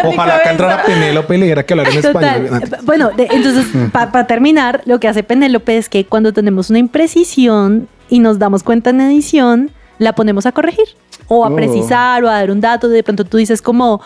Ojalá 0.05 0.43
que 0.43 0.49
entrara 0.51 0.83
Penélope 0.85 1.35
y 1.37 1.39
le 1.39 1.47
diera 1.47 1.65
que 1.65 1.75
hablar 1.75 1.89
en 1.89 2.03
Total. 2.03 2.45
español. 2.47 2.79
Bueno, 2.85 3.11
de- 3.17 3.29
entonces, 3.31 3.67
para 3.93 4.27
terminar, 4.27 4.83
lo 4.87 4.99
que 5.01 5.09
hace 5.09 5.23
Penélope 5.23 5.77
es 5.77 5.89
que 5.89 5.98
cuando 6.05 6.33
tenemos 6.33 6.71
una 6.71 6.79
imprecisión 6.79 7.89
y 8.09 8.21
nos 8.21 8.39
damos 8.39 8.63
cuenta 8.63 8.91
en 8.91 9.01
edición, 9.01 9.71
la 9.99 10.15
ponemos 10.15 10.47
a 10.47 10.53
corregir 10.53 10.87
o 11.29 11.45
a 11.45 11.49
Oh. 11.51 11.55
precisar 11.55 12.25
o 12.25 12.29
a 12.29 12.35
dar 12.35 12.51
un 12.51 12.61
dato. 12.61 12.89
De 12.89 13.03
pronto 13.03 13.25
tú 13.25 13.37
dices 13.37 13.63
como, 13.63 14.01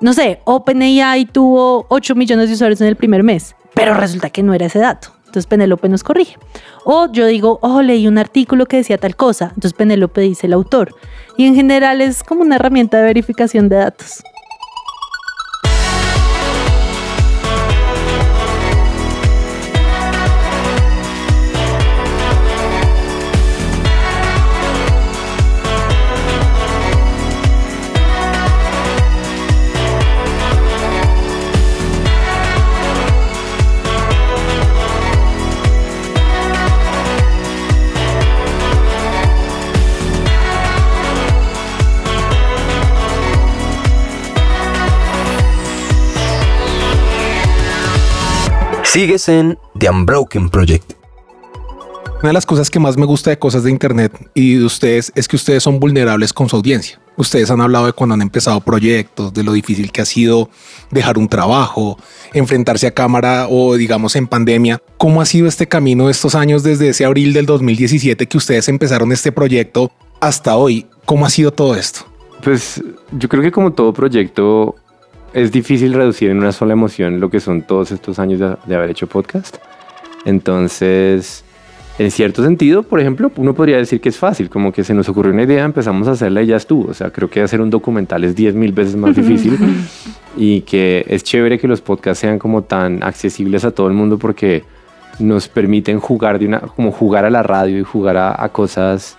no 0.00 0.12
sé, 0.12 0.40
OpenAI 0.44 1.26
tuvo 1.26 1.86
8 1.88 2.14
millones 2.14 2.48
de 2.48 2.54
usuarios 2.54 2.80
en 2.80 2.88
el 2.88 2.96
primer 2.96 3.22
mes, 3.22 3.54
pero 3.74 3.94
resulta 3.94 4.30
que 4.30 4.42
no 4.42 4.54
era 4.54 4.66
ese 4.66 4.78
dato. 4.78 5.08
Entonces 5.26 5.46
Penélope 5.48 5.88
nos 5.88 6.04
corrige. 6.04 6.36
O 6.84 7.10
yo 7.10 7.26
digo, 7.26 7.58
oh, 7.60 7.82
leí 7.82 8.06
un 8.06 8.18
artículo 8.18 8.66
que 8.66 8.76
decía 8.76 8.98
tal 8.98 9.16
cosa. 9.16 9.46
Entonces 9.46 9.72
Penélope 9.72 10.20
dice 10.20 10.46
el 10.46 10.52
autor. 10.52 10.94
Y 11.36 11.46
en 11.46 11.56
general 11.56 12.00
es 12.00 12.22
como 12.22 12.42
una 12.42 12.54
herramienta 12.54 12.98
de 12.98 13.02
verificación 13.02 13.68
de 13.68 13.76
datos. 13.76 14.22
Sigues 48.94 49.28
en 49.28 49.58
The 49.76 49.90
Unbroken 49.90 50.48
Project. 50.50 50.92
Una 52.20 52.28
de 52.28 52.32
las 52.32 52.46
cosas 52.46 52.70
que 52.70 52.78
más 52.78 52.96
me 52.96 53.04
gusta 53.04 53.30
de 53.30 53.40
cosas 53.40 53.64
de 53.64 53.72
Internet 53.72 54.12
y 54.34 54.54
de 54.54 54.64
ustedes 54.64 55.10
es 55.16 55.26
que 55.26 55.34
ustedes 55.34 55.64
son 55.64 55.80
vulnerables 55.80 56.32
con 56.32 56.48
su 56.48 56.54
audiencia. 56.54 57.00
Ustedes 57.16 57.50
han 57.50 57.60
hablado 57.60 57.86
de 57.86 57.92
cuando 57.92 58.14
han 58.14 58.22
empezado 58.22 58.60
proyectos, 58.60 59.34
de 59.34 59.42
lo 59.42 59.52
difícil 59.52 59.90
que 59.90 60.00
ha 60.00 60.04
sido 60.04 60.48
dejar 60.92 61.18
un 61.18 61.26
trabajo, 61.26 61.98
enfrentarse 62.34 62.86
a 62.86 62.94
cámara 62.94 63.48
o 63.50 63.74
digamos 63.74 64.14
en 64.14 64.28
pandemia. 64.28 64.80
¿Cómo 64.96 65.20
ha 65.20 65.26
sido 65.26 65.48
este 65.48 65.66
camino 65.66 66.04
de 66.04 66.12
estos 66.12 66.36
años 66.36 66.62
desde 66.62 66.90
ese 66.90 67.04
abril 67.04 67.32
del 67.32 67.46
2017 67.46 68.28
que 68.28 68.38
ustedes 68.38 68.68
empezaron 68.68 69.10
este 69.10 69.32
proyecto 69.32 69.90
hasta 70.20 70.54
hoy? 70.54 70.86
¿Cómo 71.04 71.26
ha 71.26 71.30
sido 71.30 71.50
todo 71.52 71.74
esto? 71.74 72.06
Pues 72.44 72.80
yo 73.10 73.28
creo 73.28 73.42
que 73.42 73.50
como 73.50 73.72
todo 73.72 73.92
proyecto 73.92 74.76
es 75.34 75.52
difícil 75.52 75.92
reducir 75.92 76.30
en 76.30 76.38
una 76.38 76.52
sola 76.52 76.72
emoción 76.72 77.20
lo 77.20 77.28
que 77.28 77.40
son 77.40 77.62
todos 77.62 77.92
estos 77.92 78.18
años 78.18 78.40
de, 78.40 78.56
de 78.64 78.74
haber 78.74 78.90
hecho 78.90 79.06
podcast. 79.08 79.56
Entonces, 80.24 81.44
en 81.98 82.10
cierto 82.10 82.42
sentido, 82.42 82.82
por 82.82 83.00
ejemplo, 83.00 83.30
uno 83.36 83.54
podría 83.54 83.76
decir 83.76 84.00
que 84.00 84.08
es 84.08 84.18
fácil, 84.18 84.48
como 84.48 84.72
que 84.72 84.82
se 84.82 84.94
nos 84.94 85.08
ocurrió 85.08 85.32
una 85.32 85.42
idea, 85.42 85.64
empezamos 85.64 86.08
a 86.08 86.12
hacerla 86.12 86.42
y 86.42 86.46
ya 86.46 86.56
estuvo. 86.56 86.90
O 86.90 86.94
sea, 86.94 87.10
creo 87.10 87.28
que 87.28 87.42
hacer 87.42 87.60
un 87.60 87.70
documental 87.70 88.24
es 88.24 88.34
10 88.34 88.54
mil 88.54 88.72
veces 88.72 88.96
más 88.96 89.14
difícil 89.14 89.58
y 90.36 90.62
que 90.62 91.04
es 91.08 91.22
chévere 91.22 91.58
que 91.58 91.68
los 91.68 91.80
podcasts 91.80 92.20
sean 92.20 92.38
como 92.38 92.62
tan 92.62 93.02
accesibles 93.02 93.64
a 93.64 93.72
todo 93.72 93.88
el 93.88 93.92
mundo 93.92 94.18
porque 94.18 94.64
nos 95.18 95.48
permiten 95.48 96.00
jugar 96.00 96.38
de 96.40 96.46
una, 96.46 96.60
como 96.60 96.90
jugar 96.90 97.24
a 97.24 97.30
la 97.30 97.42
radio 97.42 97.78
y 97.78 97.84
jugar 97.84 98.16
a, 98.16 98.42
a 98.42 98.48
cosas 98.48 99.16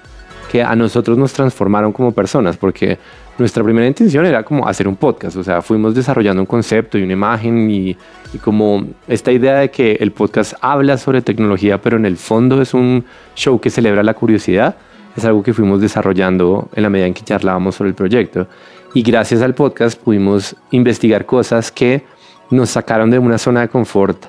que 0.51 0.61
a 0.61 0.75
nosotros 0.75 1.17
nos 1.17 1.33
transformaron 1.33 1.93
como 1.93 2.11
personas, 2.11 2.57
porque 2.57 2.97
nuestra 3.37 3.63
primera 3.63 3.87
intención 3.87 4.25
era 4.25 4.43
como 4.43 4.67
hacer 4.67 4.87
un 4.87 4.95
podcast, 4.95 5.35
o 5.37 5.43
sea, 5.43 5.61
fuimos 5.61 5.93
desarrollando 5.93 6.41
un 6.41 6.45
concepto 6.45 6.97
y 6.97 7.03
una 7.03 7.13
imagen 7.13 7.69
y, 7.69 7.97
como 8.43 8.85
esta 9.07 9.31
idea 9.31 9.59
de 9.59 9.71
que 9.71 9.93
el 9.99 10.11
podcast 10.11 10.53
habla 10.61 10.97
sobre 10.97 11.21
tecnología, 11.21 11.81
pero 11.81 11.97
en 11.97 12.05
el 12.05 12.17
fondo 12.17 12.61
es 12.61 12.73
un 12.73 13.03
show 13.35 13.59
que 13.59 13.69
celebra 13.69 14.03
la 14.03 14.13
curiosidad, 14.13 14.77
es 15.15 15.25
algo 15.25 15.43
que 15.43 15.53
fuimos 15.53 15.81
desarrollando 15.81 16.69
en 16.73 16.83
la 16.83 16.89
medida 16.89 17.07
en 17.07 17.13
que 17.13 17.23
charlábamos 17.23 17.75
sobre 17.75 17.89
el 17.89 17.95
proyecto. 17.95 18.47
Y 18.93 19.01
gracias 19.01 19.41
al 19.41 19.55
podcast 19.55 19.99
pudimos 19.99 20.55
investigar 20.71 21.25
cosas 21.25 21.71
que 21.71 22.03
nos 22.51 22.69
sacaron 22.69 23.09
de 23.09 23.19
una 23.19 23.37
zona 23.37 23.61
de 23.61 23.69
confort 23.69 24.25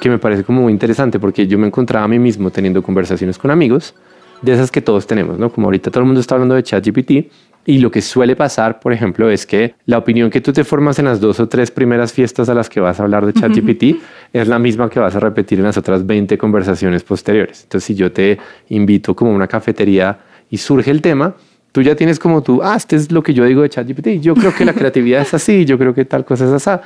que 0.00 0.08
me 0.08 0.18
parece 0.18 0.44
como 0.44 0.62
muy 0.62 0.72
interesante 0.72 1.18
porque 1.18 1.46
yo 1.46 1.58
me 1.58 1.66
encontraba 1.66 2.04
a 2.04 2.08
mí 2.08 2.18
mismo 2.18 2.50
teniendo 2.50 2.82
conversaciones 2.82 3.38
con 3.38 3.50
amigos 3.50 3.94
de 4.42 4.52
esas 4.52 4.70
que 4.70 4.80
todos 4.80 5.06
tenemos, 5.06 5.38
¿no? 5.38 5.50
Como 5.50 5.68
ahorita 5.68 5.90
todo 5.90 6.00
el 6.00 6.06
mundo 6.06 6.20
está 6.20 6.34
hablando 6.34 6.54
de 6.54 6.62
ChatGPT 6.62 7.30
y 7.66 7.78
lo 7.78 7.90
que 7.90 8.02
suele 8.02 8.36
pasar, 8.36 8.78
por 8.78 8.92
ejemplo, 8.92 9.30
es 9.30 9.46
que 9.46 9.74
la 9.86 9.98
opinión 9.98 10.30
que 10.30 10.40
tú 10.40 10.52
te 10.52 10.64
formas 10.64 10.98
en 10.98 11.06
las 11.06 11.20
dos 11.20 11.40
o 11.40 11.48
tres 11.48 11.70
primeras 11.70 12.12
fiestas 12.12 12.48
a 12.48 12.54
las 12.54 12.68
que 12.68 12.80
vas 12.80 13.00
a 13.00 13.04
hablar 13.04 13.24
de 13.24 13.32
ChatGPT 13.32 14.02
es 14.32 14.48
la 14.48 14.58
misma 14.58 14.90
que 14.90 15.00
vas 15.00 15.16
a 15.16 15.20
repetir 15.20 15.58
en 15.58 15.64
las 15.64 15.78
otras 15.78 16.04
20 16.04 16.36
conversaciones 16.36 17.02
posteriores. 17.04 17.62
Entonces, 17.62 17.86
si 17.86 17.94
yo 17.94 18.12
te 18.12 18.38
invito 18.68 19.16
como 19.16 19.30
a 19.30 19.34
una 19.34 19.46
cafetería 19.46 20.18
y 20.50 20.58
surge 20.58 20.90
el 20.90 21.00
tema, 21.00 21.34
tú 21.72 21.80
ya 21.80 21.96
tienes 21.96 22.18
como 22.18 22.42
tú, 22.42 22.60
ah, 22.62 22.76
este 22.76 22.96
es 22.96 23.10
lo 23.10 23.22
que 23.22 23.32
yo 23.32 23.44
digo 23.46 23.62
de 23.62 23.70
ChatGPT. 23.70 24.20
Yo 24.20 24.34
creo 24.34 24.54
que 24.54 24.66
la 24.66 24.72
creatividad 24.74 25.22
es 25.22 25.32
así, 25.32 25.64
yo 25.64 25.78
creo 25.78 25.94
que 25.94 26.04
tal 26.04 26.24
cosa 26.26 26.44
es 26.44 26.66
así. 26.66 26.82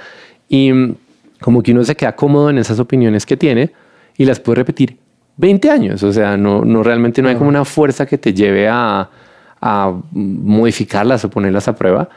Y 0.48 0.72
mm, 0.72 0.94
como 1.40 1.60
que 1.60 1.72
uno 1.72 1.82
se 1.82 1.96
queda 1.96 2.14
cómodo 2.14 2.50
en 2.50 2.58
esas 2.58 2.78
opiniones 2.78 3.26
que 3.26 3.36
tiene 3.36 3.72
y 4.16 4.24
las 4.24 4.38
puede 4.38 4.56
repetir 4.56 4.96
20 5.38 5.70
años. 5.70 6.04
O 6.04 6.12
sea, 6.12 6.36
no, 6.36 6.64
no 6.64 6.84
realmente 6.84 7.20
no 7.20 7.28
hay 7.28 7.34
como 7.34 7.48
una 7.48 7.64
fuerza 7.64 8.06
que 8.06 8.16
te 8.16 8.32
lleve 8.32 8.68
a, 8.68 9.10
a 9.60 9.92
modificarlas 10.12 11.24
o 11.24 11.30
ponerlas 11.30 11.68
a 11.68 11.74
prueba. 11.74 12.08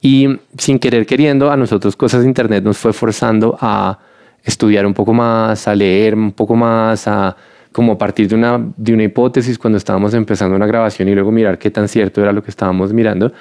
Y 0.00 0.38
sin 0.58 0.78
querer 0.78 1.06
queriendo, 1.06 1.50
a 1.50 1.56
nosotros 1.56 1.96
cosas 1.96 2.22
de 2.22 2.28
Internet 2.28 2.62
nos 2.62 2.78
fue 2.78 2.92
forzando 2.92 3.56
a 3.60 3.98
estudiar 4.44 4.86
un 4.86 4.94
poco 4.94 5.12
más, 5.12 5.66
a 5.66 5.74
leer 5.74 6.14
un 6.14 6.32
poco 6.32 6.54
más, 6.54 7.08
a 7.08 7.36
como 7.72 7.92
a 7.92 7.98
partir 7.98 8.26
de 8.26 8.34
una, 8.34 8.58
de 8.76 8.94
una 8.94 9.02
hipótesis 9.02 9.58
cuando 9.58 9.76
estábamos 9.76 10.14
empezando 10.14 10.56
una 10.56 10.64
grabación 10.64 11.08
y 11.08 11.14
luego 11.14 11.30
mirar 11.30 11.58
qué 11.58 11.70
tan 11.70 11.88
cierto 11.88 12.22
era 12.22 12.32
lo 12.32 12.42
que 12.42 12.50
estábamos 12.50 12.92
mirando. 12.92 13.32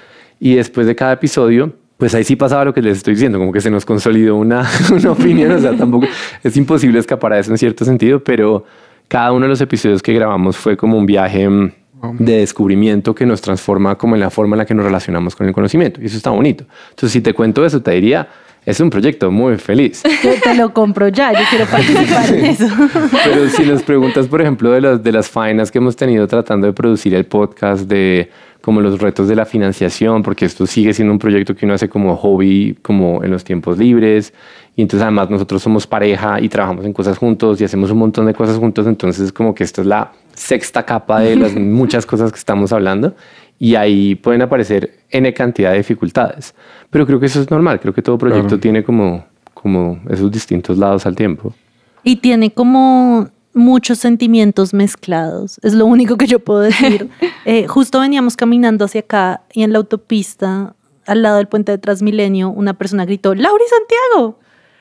Y 0.41 0.55
después 0.55 0.88
de 0.88 0.95
cada 0.95 1.13
episodio, 1.13 1.71
pues 1.97 2.13
ahí 2.15 2.25
sí 2.25 2.35
pasaba 2.35 2.65
lo 2.65 2.74
que 2.74 2.81
les 2.81 2.97
estoy 2.97 3.13
diciendo, 3.13 3.39
como 3.39 3.53
que 3.53 3.62
se 3.62 3.71
nos 3.71 3.85
consolidó 3.85 4.35
una, 4.35 4.67
una 4.91 5.12
opinión, 5.12 5.53
o 5.53 5.59
sea, 5.59 5.77
tampoco 5.77 6.07
es 6.43 6.57
imposible 6.57 7.00
escapar 7.00 7.31
a 7.31 7.39
eso 7.39 7.51
en 7.51 7.57
cierto 7.57 7.85
sentido, 7.85 8.21
pero 8.21 8.65
cada 9.07 9.31
uno 9.31 9.45
de 9.45 9.50
los 9.50 9.62
episodios 9.62 10.01
que 10.01 10.12
grabamos 10.13 10.57
fue 10.57 10.75
como 10.75 10.97
un 10.97 11.05
viaje 11.05 11.47
mm, 11.47 11.71
de 12.19 12.37
descubrimiento 12.37 13.15
que 13.15 13.25
nos 13.25 13.41
transforma 13.41 13.97
como 13.97 14.15
en 14.15 14.21
la 14.21 14.29
forma 14.29 14.55
en 14.55 14.59
la 14.59 14.65
que 14.65 14.73
nos 14.73 14.85
relacionamos 14.85 15.35
con 15.35 15.47
el 15.47 15.53
conocimiento. 15.53 16.01
Y 16.01 16.05
eso 16.05 16.17
está 16.17 16.29
bonito. 16.29 16.65
Entonces, 16.89 17.11
si 17.11 17.21
te 17.21 17.33
cuento 17.33 17.65
eso, 17.65 17.81
te 17.81 17.91
diría, 17.91 18.27
es 18.65 18.79
un 18.79 18.89
proyecto 18.89 19.31
muy 19.31 19.57
feliz. 19.57 20.01
Te, 20.22 20.39
te 20.39 20.55
lo 20.55 20.74
compro 20.74 21.07
ya, 21.10 21.31
yo 21.34 21.39
quiero 21.50 21.65
participar 21.65 22.34
en 22.34 22.45
eso. 22.45 22.67
Pero 23.24 23.50
si 23.50 23.63
nos 23.63 23.84
preguntas, 23.84 24.27
por 24.27 24.41
ejemplo, 24.41 24.72
de 24.72 24.81
las, 24.81 25.03
de 25.03 25.12
las 25.12 25.29
faenas 25.29 25.72
que 25.72 25.77
hemos 25.77 25.95
tenido 25.95 26.27
tratando 26.27 26.67
de 26.67 26.74
producir 26.74 27.13
el 27.13 27.25
podcast, 27.25 27.88
de 27.88 28.29
como 28.65 28.81
los 28.81 29.00
retos 29.00 29.27
de 29.27 29.36
la 29.36 29.45
financiación, 29.45 30.24
porque 30.24 30.45
esto 30.45 30.65
sigue 30.65 30.91
siendo 30.91 31.13
un 31.13 31.19
proyecto 31.19 31.55
que 31.55 31.67
uno 31.67 31.75
hace 31.75 31.88
como 31.88 32.15
hobby, 32.15 32.75
como 32.81 33.24
en 33.24 33.29
los 33.29 33.43
tiempos 33.43 33.77
libres. 33.77 34.34
Y 34.75 34.81
entonces 34.81 35.03
además 35.03 35.29
nosotros 35.29 35.62
somos 35.62 35.86
pareja 35.86 36.41
y 36.41 36.50
trabajamos 36.50 36.84
en 36.84 36.91
cosas 36.91 37.19
juntos 37.19 37.62
y 37.62 37.63
hacemos 37.63 37.91
un 37.91 38.00
montón 38.00 38.25
de 38.25 38.34
cosas 38.34 38.57
juntos. 38.57 38.88
Entonces 38.88 39.31
como 39.31 39.53
que 39.53 39.63
esta 39.63 39.81
es 39.81 39.88
la 39.88 40.12
sexta 40.34 40.84
capa 40.84 41.19
de 41.19 41.36
las 41.36 41.53
muchas 41.55 42.07
cosas 42.07 42.31
que 42.31 42.39
estamos 42.39 42.74
hablando. 42.74 43.15
Y 43.59 43.75
ahí 43.75 44.15
pueden 44.15 44.41
aparecer 44.41 45.00
N 45.09 45.33
cantidad 45.33 45.71
de 45.71 45.77
dificultades. 45.77 46.53
Pero 46.89 47.05
creo 47.05 47.19
que 47.19 47.27
eso 47.27 47.41
es 47.41 47.50
normal. 47.50 47.79
Creo 47.79 47.93
que 47.93 48.01
todo 48.01 48.17
proyecto 48.17 48.47
Claro. 48.47 48.59
tiene 48.59 48.83
como, 48.83 49.25
como 49.53 50.00
esos 50.09 50.31
distintos 50.31 50.77
lados 50.77 51.05
al 51.05 51.15
tiempo. 51.15 51.53
Y 52.03 52.17
tiene 52.17 52.51
como 52.51 53.29
muchos 53.53 53.97
sentimientos 54.00 54.74
mezclados. 54.74 55.59
Es 55.63 55.74
lo 55.74 55.85
único 55.85 56.17
que 56.17 56.27
yo 56.27 56.39
puedo 56.39 56.59
decir. 56.62 57.09
Eh, 57.47 57.67
justo 57.67 58.00
veníamos 58.00 58.35
caminando 58.35 58.85
hacia 58.85 59.01
acá 59.01 59.41
y 59.53 59.62
en 59.62 59.71
la 59.71 59.77
autopista, 59.77 60.74
al 61.05 61.21
lado 61.21 61.38
del 61.38 61.45
puente 61.47 61.71
de 61.71 61.77
Transmilenio, 61.77 62.50
una 62.50 62.74
persona 62.74 63.05
gritó, 63.05 63.35
Laura 63.35 63.63
y 63.63 63.69
Santiago. 63.69 64.39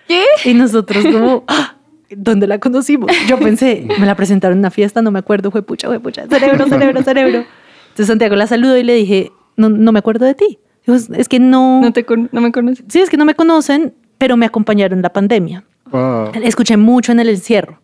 ¿Qué? 0.09 0.25
Y 0.51 0.55
nosotros 0.55 1.05
como, 1.05 1.45
"Ah, 1.49 1.77
¿dónde 2.11 2.47
la 2.47 2.59
conocimos? 2.61 3.11
Yo 3.29 3.39
pensé, 3.39 3.87
me 4.01 4.07
la 4.07 4.15
presentaron 4.15 4.55
en 4.57 4.61
una 4.61 4.71
fiesta, 4.71 5.03
no 5.03 5.11
me 5.11 5.19
acuerdo, 5.19 5.51
fue 5.51 5.61
pucha, 5.63 5.89
fue 5.89 6.01
pucha, 6.01 6.27
cerebro, 6.27 6.67
cerebro, 6.67 7.03
cerebro. 7.03 7.45
Entonces 7.95 8.09
Santiago 8.09 8.35
la 8.35 8.49
saludó 8.49 8.77
y 8.77 8.83
le 8.83 8.95
dije, 8.95 9.31
no, 9.57 9.69
no 9.69 9.93
me 9.93 10.01
acuerdo 10.01 10.27
de 10.27 10.35
ti. 10.35 10.59
Dijo, 10.85 10.99
"Es- 11.15 11.29
que 11.29 11.39
no, 11.39 11.81
No, 11.81 11.93
te 11.93 12.05
con- 12.05 12.29
no 12.33 12.41
me 12.41 12.51
conoces. 12.51 12.85
sí, 12.89 12.99
es 12.99 13.09
que 13.09 13.17
no 13.17 13.25
me 13.25 13.35
conocen, 13.37 13.95
pero 14.19 14.37
me 14.37 14.47
acompañaron 14.47 14.99
en 14.99 15.03
la 15.03 15.13
pandemia. 15.13 15.65
Wow. 15.93 16.33
Escuché 16.43 16.77
mucho 16.77 17.13
en 17.13 17.21
el 17.21 17.29
encierro. 17.29 17.81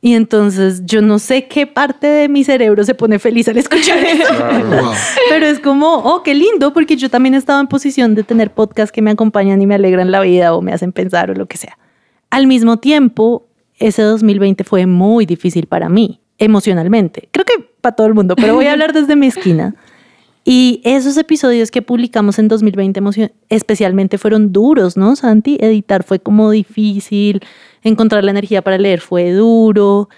Y 0.00 0.14
entonces 0.14 0.82
yo 0.86 1.02
no 1.02 1.18
sé 1.18 1.46
qué 1.46 1.66
parte 1.66 2.06
de 2.06 2.28
mi 2.30 2.42
cerebro 2.42 2.82
se 2.84 2.94
pone 2.94 3.18
feliz 3.18 3.48
al 3.48 3.58
escuchar 3.58 3.98
eso. 3.98 4.24
Wow. 4.70 4.92
Pero 5.28 5.44
es 5.44 5.60
como, 5.60 5.96
oh, 5.96 6.22
qué 6.22 6.32
lindo, 6.34 6.72
porque 6.72 6.96
yo 6.96 7.10
también 7.10 7.34
he 7.34 7.36
estado 7.36 7.60
en 7.60 7.66
posición 7.66 8.14
de 8.14 8.22
tener 8.22 8.50
podcasts 8.52 8.92
que 8.92 9.02
me 9.02 9.10
acompañan 9.10 9.60
y 9.60 9.66
me 9.66 9.74
alegran 9.74 10.10
la 10.10 10.20
vida 10.20 10.54
o 10.54 10.62
me 10.62 10.72
hacen 10.72 10.92
pensar 10.92 11.30
o 11.30 11.34
lo 11.34 11.44
que 11.46 11.58
sea. 11.58 11.76
Al 12.30 12.46
mismo 12.46 12.78
tiempo, 12.78 13.46
ese 13.78 14.00
2020 14.02 14.64
fue 14.64 14.86
muy 14.86 15.26
difícil 15.26 15.66
para 15.66 15.90
mí, 15.90 16.20
emocionalmente. 16.38 17.28
Creo 17.30 17.44
que 17.44 17.69
para 17.80 17.94
todo 17.96 18.06
el 18.06 18.14
mundo, 18.14 18.36
pero 18.36 18.54
voy 18.54 18.66
a 18.66 18.72
hablar 18.72 18.92
desde 18.92 19.16
mi 19.16 19.26
esquina. 19.26 19.74
Y 20.44 20.80
esos 20.84 21.16
episodios 21.18 21.70
que 21.70 21.82
publicamos 21.82 22.38
en 22.38 22.48
2020 22.48 23.00
emocion- 23.00 23.32
especialmente 23.50 24.16
fueron 24.16 24.52
duros, 24.52 24.96
¿no, 24.96 25.14
Santi? 25.14 25.58
Editar 25.60 26.02
fue 26.02 26.18
como 26.18 26.50
difícil, 26.50 27.40
encontrar 27.82 28.24
la 28.24 28.30
energía 28.30 28.62
para 28.62 28.78
leer 28.78 29.00
fue 29.00 29.32
duro. 29.32 30.08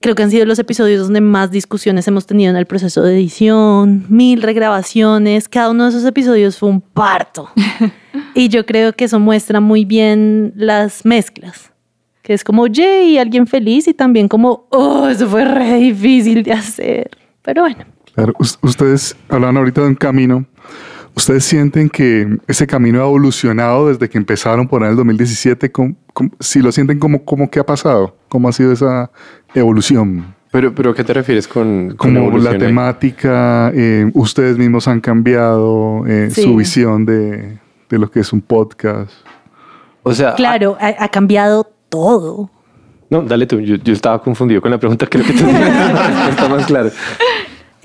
Creo 0.00 0.14
que 0.16 0.22
han 0.24 0.30
sido 0.30 0.44
los 0.44 0.58
episodios 0.58 1.04
donde 1.04 1.20
más 1.20 1.50
discusiones 1.50 2.06
hemos 2.08 2.26
tenido 2.26 2.50
en 2.50 2.56
el 2.56 2.66
proceso 2.66 3.00
de 3.02 3.14
edición, 3.14 4.04
mil 4.08 4.42
regrabaciones, 4.42 5.48
cada 5.48 5.70
uno 5.70 5.84
de 5.84 5.90
esos 5.90 6.04
episodios 6.04 6.58
fue 6.58 6.68
un 6.68 6.80
parto. 6.80 7.48
y 8.34 8.48
yo 8.48 8.66
creo 8.66 8.92
que 8.92 9.04
eso 9.04 9.18
muestra 9.20 9.60
muy 9.60 9.84
bien 9.84 10.52
las 10.56 11.06
mezclas, 11.06 11.70
que 12.24 12.32
es 12.32 12.42
como, 12.42 12.66
yay, 12.66 13.18
alguien 13.18 13.46
feliz 13.46 13.86
y 13.86 13.92
también 13.92 14.28
como, 14.28 14.66
oh, 14.70 15.08
eso 15.08 15.28
fue 15.28 15.44
re 15.44 15.74
difícil 15.76 16.42
de 16.42 16.52
hacer. 16.54 17.10
Pero 17.42 17.60
bueno, 17.62 17.84
Claro, 18.14 18.32
us- 18.38 18.58
ustedes 18.62 19.14
hablan 19.28 19.56
ahorita 19.58 19.82
de 19.82 19.88
un 19.88 19.94
camino. 19.94 20.46
¿Ustedes 21.16 21.44
sienten 21.44 21.90
que 21.90 22.26
ese 22.48 22.66
camino 22.66 23.02
ha 23.02 23.04
evolucionado 23.06 23.88
desde 23.88 24.08
que 24.08 24.16
empezaron 24.18 24.66
por 24.66 24.82
ahí 24.82 24.86
en 24.86 24.90
el 24.92 24.96
2017? 24.96 25.70
¿Cómo- 25.70 25.94
cómo- 26.14 26.30
si 26.40 26.60
lo 26.62 26.72
sienten, 26.72 26.98
como 26.98 27.24
¿cómo 27.26 27.50
qué 27.50 27.60
ha 27.60 27.66
pasado? 27.66 28.16
¿Cómo 28.28 28.48
ha 28.48 28.52
sido 28.52 28.72
esa 28.72 29.10
evolución? 29.54 30.34
Pero, 30.50 30.74
pero 30.74 30.94
¿qué 30.94 31.04
te 31.04 31.12
refieres 31.12 31.46
con, 31.46 31.94
con 31.96 32.14
Como 32.14 32.38
la 32.38 32.56
temática, 32.56 33.70
eh, 33.74 34.10
ustedes 34.14 34.56
mismos 34.56 34.88
han 34.88 35.00
cambiado 35.00 36.06
eh, 36.06 36.28
Sí. 36.30 36.42
su 36.42 36.56
visión 36.56 37.04
de, 37.04 37.58
de 37.90 37.98
lo 37.98 38.10
que 38.10 38.20
es 38.20 38.32
un 38.32 38.40
podcast. 38.40 39.10
O 40.04 40.14
sea, 40.14 40.34
claro, 40.34 40.76
ha, 40.80 40.94
ha 41.04 41.08
cambiado 41.08 41.73
todo. 41.94 42.50
No, 43.08 43.22
dale 43.22 43.46
tú. 43.46 43.60
Yo, 43.60 43.76
yo 43.76 43.92
estaba 43.92 44.20
confundido 44.20 44.60
con 44.60 44.72
la 44.72 44.78
pregunta. 44.78 45.06
Creo 45.06 45.24
que 45.24 45.32
tú 45.32 45.44
respuesta 45.46 46.48
más 46.48 46.66
clara. 46.66 46.90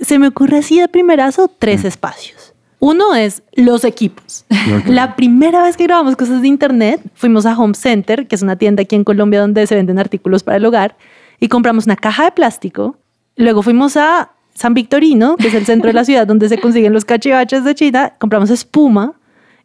Se 0.02 0.18
me 0.18 0.28
ocurre 0.28 0.58
así 0.58 0.80
de 0.80 0.88
primerazo 0.88 1.48
tres 1.60 1.84
espacios. 1.84 2.56
Uno 2.80 3.14
es 3.14 3.44
los 3.54 3.84
equipos. 3.84 4.46
La 4.88 5.16
primera 5.16 5.62
vez 5.62 5.78
que 5.78 5.84
grabamos 5.84 6.16
cosas 6.16 6.42
de 6.42 6.48
internet, 6.48 7.02
fuimos 7.14 7.46
a 7.46 7.56
Home 7.60 7.74
Center, 7.76 8.26
que 8.26 8.36
es 8.36 8.42
una 8.42 8.56
tienda 8.56 8.84
aquí 8.84 8.96
en 8.96 9.04
Colombia 9.04 9.42
donde 9.42 9.68
se 9.68 9.76
venden 9.76 10.00
artículos 10.00 10.44
para 10.44 10.58
el 10.58 10.66
hogar, 10.66 10.96
y 11.42 11.50
compramos 11.50 11.86
una 11.86 11.98
caja 11.98 12.24
de 12.24 12.32
plástico. 12.32 12.96
Luego 13.36 13.62
fuimos 13.62 13.98
a 13.98 14.32
San 14.54 14.74
Victorino, 14.74 15.36
que 15.36 15.50
es 15.50 15.54
el 15.54 15.66
centro 15.66 15.88
de 15.88 15.94
la 15.94 16.06
ciudad 16.06 16.26
donde 16.26 16.48
se 16.48 16.58
consiguen 16.58 16.94
los 16.94 17.04
cachivaches 17.04 17.66
de 17.66 17.76
China, 17.76 18.14
compramos 18.18 18.50
espuma 18.50 19.19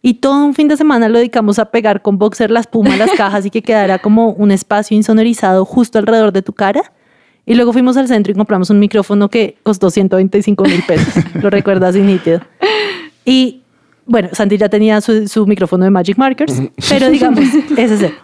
y 0.07 0.13
todo 0.13 0.45
un 0.45 0.53
fin 0.53 0.69
de 0.69 0.77
semana 0.77 1.09
lo 1.09 1.17
dedicamos 1.17 1.59
a 1.59 1.71
pegar 1.71 2.03
con 2.03 2.19
boxer 2.19 2.51
la 2.51 2.61
espuma 2.61 2.93
a 2.93 2.97
las 2.99 3.11
cajas 3.17 3.47
y 3.47 3.51
que 3.51 3.63
quedara 3.63 3.99
como 3.99 4.33
un 4.33 4.51
espacio 4.51 4.95
insonorizado 4.95 5.65
justo 5.65 5.99
alrededor 5.99 6.31
de 6.31 6.43
tu 6.43 6.53
cara. 6.53 6.93
Y 7.47 7.55
luego 7.55 7.73
fuimos 7.73 7.97
al 7.97 8.07
centro 8.07 8.31
y 8.31 8.35
compramos 8.35 8.69
un 8.69 8.81
micrófono 8.81 9.31
que 9.31 9.57
costó 9.63 9.89
125 9.89 10.63
mil 10.65 10.83
pesos. 10.87 11.25
Lo 11.43 11.49
recuerdas 11.49 11.95
así 11.95 12.03
nítido. 12.03 12.43
Y 13.25 13.63
bueno, 14.05 14.29
Santi 14.33 14.59
ya 14.59 14.69
tenía 14.69 15.01
su, 15.01 15.27
su 15.27 15.47
micrófono 15.47 15.85
de 15.85 15.91
Magic 15.91 16.19
Markers, 16.19 16.61
pero 16.91 17.09
digamos, 17.09 17.41
ese 17.75 17.95
es 17.95 18.03
él. 18.03 18.15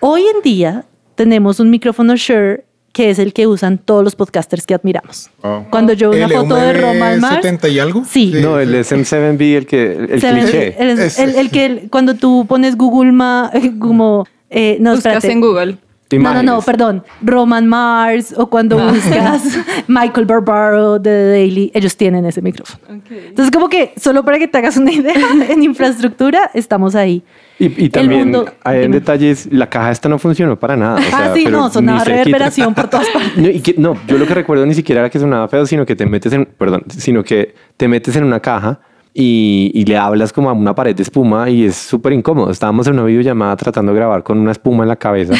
Hoy 0.00 0.20
en 0.20 0.42
día 0.42 0.84
tenemos 1.14 1.60
un 1.60 1.70
micrófono 1.70 2.14
Shure 2.14 2.65
que 2.96 3.10
es 3.10 3.18
el 3.18 3.34
que 3.34 3.46
usan 3.46 3.76
todos 3.76 4.02
los 4.02 4.16
podcasters 4.16 4.64
que 4.64 4.72
admiramos. 4.72 5.28
Wow. 5.42 5.66
Cuando 5.68 5.92
yo 5.92 6.08
veo 6.08 6.24
una 6.26 6.34
foto 6.34 6.56
de 6.56 6.72
Roman 6.72 7.20
Mars, 7.20 7.34
70 7.42 7.68
y 7.68 7.78
algo. 7.78 8.02
Sí. 8.08 8.32
No, 8.40 8.58
el 8.58 8.74
SM7B, 8.74 9.54
el 9.54 9.66
que 9.66 9.92
el 9.92 10.06
cliché. 10.18 10.74
El, 10.82 10.98
Ese. 10.98 11.22
el- 11.24 11.34
el 11.36 11.50
que 11.50 11.88
cuando 11.90 12.14
tú 12.14 12.46
pones 12.48 12.74
Google 12.78 13.12
Ma, 13.12 13.50
como 13.78 14.26
eh, 14.48 14.78
no, 14.80 14.92
Buscas 14.94 15.16
espérate. 15.16 15.30
en 15.32 15.40
Google. 15.42 15.76
No, 16.12 16.34
no, 16.34 16.42
no, 16.42 16.62
perdón. 16.62 17.02
Roman 17.20 17.66
Mars 17.66 18.32
o 18.36 18.46
cuando 18.48 18.78
buscas 18.78 19.42
Michael 19.88 20.24
Barbaro 20.26 21.00
de 21.00 21.10
The 21.10 21.28
Daily, 21.30 21.70
ellos 21.74 21.96
tienen 21.96 22.24
ese 22.26 22.40
micrófono. 22.42 23.02
Entonces, 23.10 23.50
como 23.50 23.68
que 23.68 23.92
solo 23.96 24.24
para 24.24 24.38
que 24.38 24.46
te 24.46 24.58
hagas 24.58 24.76
una 24.76 24.92
idea, 24.92 25.14
en 25.48 25.62
infraestructura 25.64 26.50
estamos 26.54 26.94
ahí. 26.94 27.24
Y, 27.58 27.86
y 27.86 27.88
también 27.88 28.20
mundo- 28.30 28.46
hay 28.62 28.84
en 28.84 28.92
detalles, 28.92 29.48
la 29.50 29.68
caja 29.68 29.90
esta 29.90 30.08
no 30.08 30.18
funcionó 30.18 30.56
para 30.58 30.76
nada. 30.76 30.96
o 30.96 30.98
ah, 30.98 31.02
sea, 31.10 31.34
sí, 31.34 31.42
pero 31.44 31.58
no, 31.58 31.70
sonaba 31.70 32.04
reverberación 32.04 32.72
por 32.74 32.88
todas 32.88 33.08
partes. 33.12 33.36
No, 33.36 33.48
y 33.48 33.60
que- 33.60 33.74
no, 33.76 33.96
yo 34.06 34.16
lo 34.18 34.26
que 34.26 34.34
recuerdo 34.34 34.64
ni 34.64 34.74
siquiera 34.74 35.00
era 35.00 35.10
que 35.10 35.18
sonaba 35.18 35.48
feo, 35.48 35.66
sino 35.66 35.84
que 35.84 35.96
te 35.96 36.06
metes 36.06 36.32
en, 36.32 36.44
perdón, 36.44 36.84
sino 36.88 37.24
que 37.24 37.54
te 37.76 37.88
metes 37.88 38.14
en 38.14 38.22
una 38.24 38.38
caja 38.38 38.78
y, 39.12 39.72
y 39.74 39.84
le 39.86 39.96
hablas 39.96 40.32
como 40.32 40.50
a 40.50 40.52
una 40.52 40.74
pared 40.74 40.94
de 40.94 41.02
espuma 41.02 41.48
y 41.48 41.64
es 41.64 41.74
súper 41.74 42.12
incómodo. 42.12 42.50
Estábamos 42.50 42.86
en 42.86 42.92
una 42.92 43.04
videollamada 43.04 43.56
tratando 43.56 43.92
de 43.92 43.96
grabar 43.98 44.22
con 44.22 44.38
una 44.38 44.52
espuma 44.52 44.84
en 44.84 44.88
la 44.88 44.96
cabeza 44.96 45.32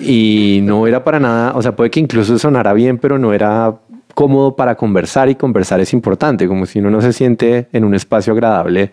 y 0.00 0.60
no 0.62 0.86
era 0.86 1.02
para 1.04 1.18
nada, 1.20 1.52
o 1.54 1.62
sea, 1.62 1.74
puede 1.76 1.90
que 1.90 2.00
incluso 2.00 2.38
sonara 2.38 2.72
bien, 2.72 2.98
pero 2.98 3.18
no 3.18 3.32
era 3.32 3.74
cómodo 4.14 4.54
para 4.56 4.74
conversar 4.74 5.28
y 5.30 5.34
conversar 5.34 5.80
es 5.80 5.92
importante, 5.92 6.46
como 6.46 6.66
si 6.66 6.78
uno 6.80 6.90
no 6.90 7.00
se 7.00 7.12
siente 7.12 7.68
en 7.72 7.84
un 7.84 7.94
espacio 7.94 8.32
agradable, 8.32 8.90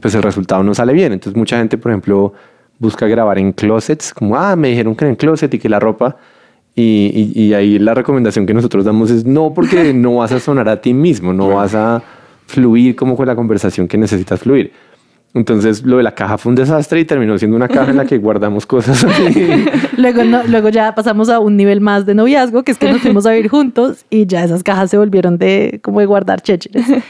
pues 0.00 0.14
el 0.14 0.22
resultado 0.22 0.62
no 0.62 0.74
sale 0.74 0.92
bien. 0.92 1.12
Entonces 1.12 1.36
mucha 1.36 1.58
gente, 1.58 1.78
por 1.78 1.90
ejemplo, 1.92 2.32
busca 2.78 3.06
grabar 3.06 3.38
en 3.38 3.52
closets, 3.52 4.12
como, 4.12 4.36
ah, 4.36 4.56
me 4.56 4.68
dijeron 4.68 4.94
que 4.94 5.06
en 5.06 5.16
closet 5.16 5.52
y 5.54 5.58
que 5.58 5.68
la 5.68 5.78
ropa. 5.80 6.16
Y, 6.74 7.32
y- 7.34 7.42
y 7.44 7.54
ahí 7.54 7.78
la 7.78 7.94
recomendación 7.94 8.46
que 8.46 8.54
nosotros 8.54 8.84
damos 8.84 9.10
es 9.10 9.24
no, 9.24 9.52
porque 9.54 9.92
no 9.94 10.16
vas 10.16 10.32
a 10.32 10.40
sonar 10.40 10.68
a 10.68 10.80
ti 10.80 10.92
mismo, 10.94 11.32
no 11.32 11.48
vas 11.50 11.74
a 11.74 12.02
fluir 12.46 12.96
como 12.96 13.16
con 13.16 13.26
la 13.26 13.34
conversación 13.36 13.86
que 13.88 13.96
necesitas 13.98 14.40
fluir. 14.40 14.72
Entonces 15.34 15.82
lo 15.82 15.96
de 15.96 16.02
la 16.02 16.14
caja 16.14 16.36
fue 16.36 16.50
un 16.50 16.56
desastre 16.56 17.00
y 17.00 17.04
terminó 17.06 17.38
siendo 17.38 17.56
una 17.56 17.66
caja 17.68 17.90
en 17.90 17.96
la 17.96 18.04
que 18.04 18.18
guardamos 18.26 18.66
cosas. 18.66 19.06
Luego, 19.96 20.24
no- 20.24 20.42
luego 20.44 20.68
ya 20.68 20.94
pasamos 20.94 21.28
a 21.30 21.38
un 21.38 21.56
nivel 21.56 21.80
más 21.80 22.04
de 22.04 22.14
noviazgo, 22.14 22.62
que 22.64 22.72
es 22.72 22.78
que 22.78 22.92
nos 22.92 23.00
fuimos 23.00 23.24
a 23.24 23.30
vivir 23.32 23.48
juntos 23.48 24.04
y 24.10 24.26
ya 24.26 24.44
esas 24.44 24.62
cajas 24.62 24.90
se 24.90 24.98
volvieron 24.98 25.38
de 25.38 25.80
como 25.82 26.00
de 26.00 26.06
guardar 26.06 26.40
chécheres. 26.42 26.84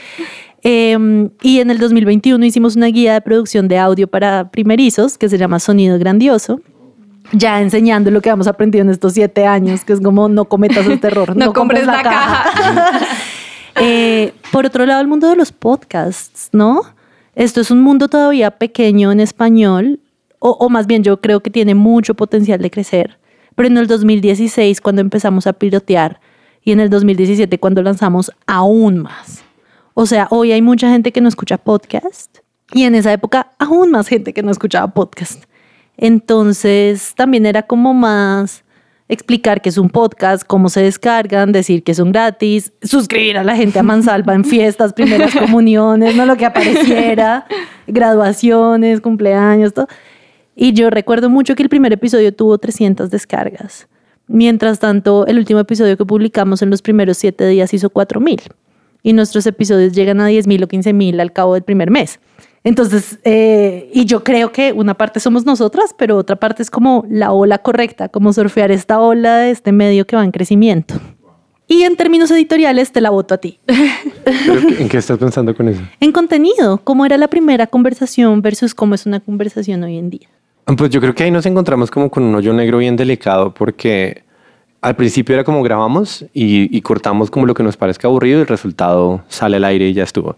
Eh, 0.65 1.27
y 1.41 1.59
en 1.59 1.71
el 1.71 1.77
2021 1.77 2.45
hicimos 2.45 2.77
una 2.77 2.85
guía 2.85 3.15
de 3.15 3.19
producción 3.19 3.67
de 3.67 3.77
audio 3.77 4.07
para 4.07 4.49
primerizos 4.49 5.17
que 5.17 5.27
se 5.27 5.37
llama 5.37 5.59
Sonido 5.59 5.99
Grandioso. 5.99 6.61
Ya 7.33 7.59
enseñando 7.61 8.11
lo 8.11 8.21
que 8.21 8.29
hemos 8.29 8.47
aprendido 8.47 8.81
en 8.85 8.89
estos 8.89 9.11
siete 9.11 9.45
años, 9.45 9.83
que 9.83 9.91
es 9.91 9.99
como 9.99 10.29
no 10.29 10.45
cometas 10.45 10.87
este 10.87 11.07
error, 11.07 11.35
No, 11.35 11.51
compres 11.51 11.85
la, 11.85 12.01
caja. 12.01 12.45
Eh, 13.75 14.31
por 14.53 14.65
otro 14.65 14.85
lado, 14.85 15.01
el 15.01 15.07
mundo 15.07 15.27
de 15.29 15.35
los 15.35 15.51
podcasts, 15.51 16.47
¿no? 16.53 16.81
Esto 17.35 17.61
es 17.61 17.71
un 17.71 17.81
mundo 17.81 18.09
todavía 18.09 18.51
pequeño 18.51 19.11
en 19.11 19.19
español, 19.19 19.99
o, 20.39 20.69
más 20.69 20.87
bien 20.87 21.03
yo 21.03 21.21
creo 21.21 21.39
que 21.39 21.49
tiene 21.49 21.73
mucho 21.73 22.15
potencial 22.15 22.61
de 22.61 22.69
crecer. 22.69 23.17
Pero 23.55 23.67
en 23.67 23.77
el 23.77 23.87
2016, 23.87 24.81
cuando 24.81 25.01
empezamos 25.01 25.47
a 25.47 25.53
pilotear, 25.53 26.19
y 26.61 26.73
en 26.73 26.79
el 26.79 26.89
2017, 26.89 27.59
cuando 27.59 27.81
lanzamos 27.81 28.31
aún 28.45 28.99
más. 28.99 29.43
O 29.93 30.05
sea, 30.05 30.27
hoy 30.31 30.51
hay 30.51 30.61
mucha 30.61 30.89
gente 30.89 31.11
que 31.11 31.21
no 31.21 31.29
escucha 31.29 31.57
podcast, 31.57 32.39
y 32.73 32.83
en 32.83 32.95
esa 32.95 33.13
época 33.13 33.51
aún 33.57 33.91
más 33.91 34.07
gente 34.07 34.33
que 34.33 34.43
no 34.43 34.51
escuchaba 34.51 34.93
podcast. 34.93 35.45
Entonces, 35.97 37.13
también 37.15 37.45
era 37.45 37.63
como 37.63 37.93
más 37.93 38.63
explicar 39.13 39.61
qué 39.61 39.69
es 39.69 39.77
un 39.77 39.89
podcast, 39.89 40.43
cómo 40.45 40.69
se 40.69 40.81
descargan, 40.81 41.51
decir 41.51 41.83
que 41.83 41.93
son 41.93 42.11
gratis, 42.11 42.73
suscribir 42.81 43.37
a 43.37 43.43
la 43.43 43.55
gente 43.55 43.79
a 43.79 43.83
Mansalva 43.83 44.33
en 44.33 44.43
fiestas, 44.43 44.93
primeras 44.93 45.35
comuniones, 45.39 46.15
no 46.15 46.25
lo 46.25 46.35
que 46.35 46.45
apareciera, 46.45 47.45
graduaciones, 47.87 49.01
cumpleaños, 49.01 49.73
todo. 49.73 49.87
Y 50.55 50.73
yo 50.73 50.89
recuerdo 50.89 51.29
mucho 51.29 51.55
que 51.55 51.63
el 51.63 51.69
primer 51.69 51.93
episodio 51.93 52.33
tuvo 52.33 52.57
300 52.57 53.09
descargas. 53.09 53.87
Mientras 54.27 54.79
tanto, 54.79 55.25
el 55.27 55.37
último 55.37 55.59
episodio 55.59 55.97
que 55.97 56.05
publicamos 56.05 56.61
en 56.61 56.69
los 56.69 56.81
primeros 56.81 57.17
siete 57.17 57.47
días 57.47 57.73
hizo 57.73 57.89
4000. 57.89 58.41
Y 59.01 59.13
nuestros 59.13 59.45
episodios 59.45 59.93
llegan 59.93 60.21
a 60.21 60.29
10.000 60.29 60.63
o 60.63 60.67
15.000 60.67 61.19
al 61.19 61.33
cabo 61.33 61.55
del 61.55 61.63
primer 61.63 61.91
mes. 61.91 62.19
Entonces, 62.63 63.19
eh, 63.25 63.89
y 63.93 64.05
yo 64.05 64.23
creo 64.23 64.51
que 64.51 64.71
una 64.71 64.93
parte 64.93 65.19
somos 65.19 65.45
nosotras, 65.45 65.93
pero 65.97 66.17
otra 66.17 66.37
parte 66.37 66.63
es 66.63 66.69
como 66.69 67.05
la 67.09 67.33
ola 67.33 67.57
correcta, 67.57 68.07
como 68.07 68.31
surfear 68.31 68.71
esta 68.71 68.99
ola 69.01 69.37
de 69.37 69.51
este 69.51 69.71
medio 69.73 70.07
que 70.07 70.15
va 70.15 70.23
en 70.23 70.31
crecimiento. 70.31 70.95
Y 71.67 71.83
en 71.83 71.95
términos 71.95 72.31
editoriales 72.31 72.91
te 72.91 73.01
la 73.01 73.09
voto 73.09 73.33
a 73.33 73.37
ti. 73.37 73.59
¿En 74.79 74.87
qué 74.87 74.97
estás 74.97 75.17
pensando 75.17 75.55
con 75.55 75.67
eso? 75.67 75.81
En 75.99 76.11
contenido, 76.11 76.79
¿cómo 76.83 77.05
era 77.05 77.17
la 77.17 77.27
primera 77.27 77.67
conversación 77.67 78.41
versus 78.41 78.73
cómo 78.75 78.95
es 78.95 79.05
una 79.05 79.19
conversación 79.19 79.83
hoy 79.83 79.97
en 79.97 80.09
día? 80.09 80.29
Pues 80.77 80.89
yo 80.91 81.01
creo 81.01 81.13
que 81.13 81.23
ahí 81.23 81.31
nos 81.31 81.45
encontramos 81.45 81.91
como 81.91 82.09
con 82.09 82.23
un 82.23 82.35
hoyo 82.35 82.53
negro 82.53 82.77
bien 82.77 82.95
delicado 82.95 83.53
porque 83.53 84.23
al 84.81 84.95
principio 84.95 85.35
era 85.35 85.43
como 85.43 85.63
grabamos 85.63 86.25
y, 86.33 86.75
y 86.75 86.81
cortamos 86.81 87.29
como 87.29 87.45
lo 87.45 87.53
que 87.53 87.63
nos 87.63 87.75
parezca 87.75 88.07
aburrido 88.07 88.39
y 88.39 88.41
el 88.41 88.47
resultado 88.47 89.23
sale 89.27 89.57
al 89.57 89.65
aire 89.65 89.89
y 89.89 89.93
ya 89.93 90.03
estuvo. 90.03 90.37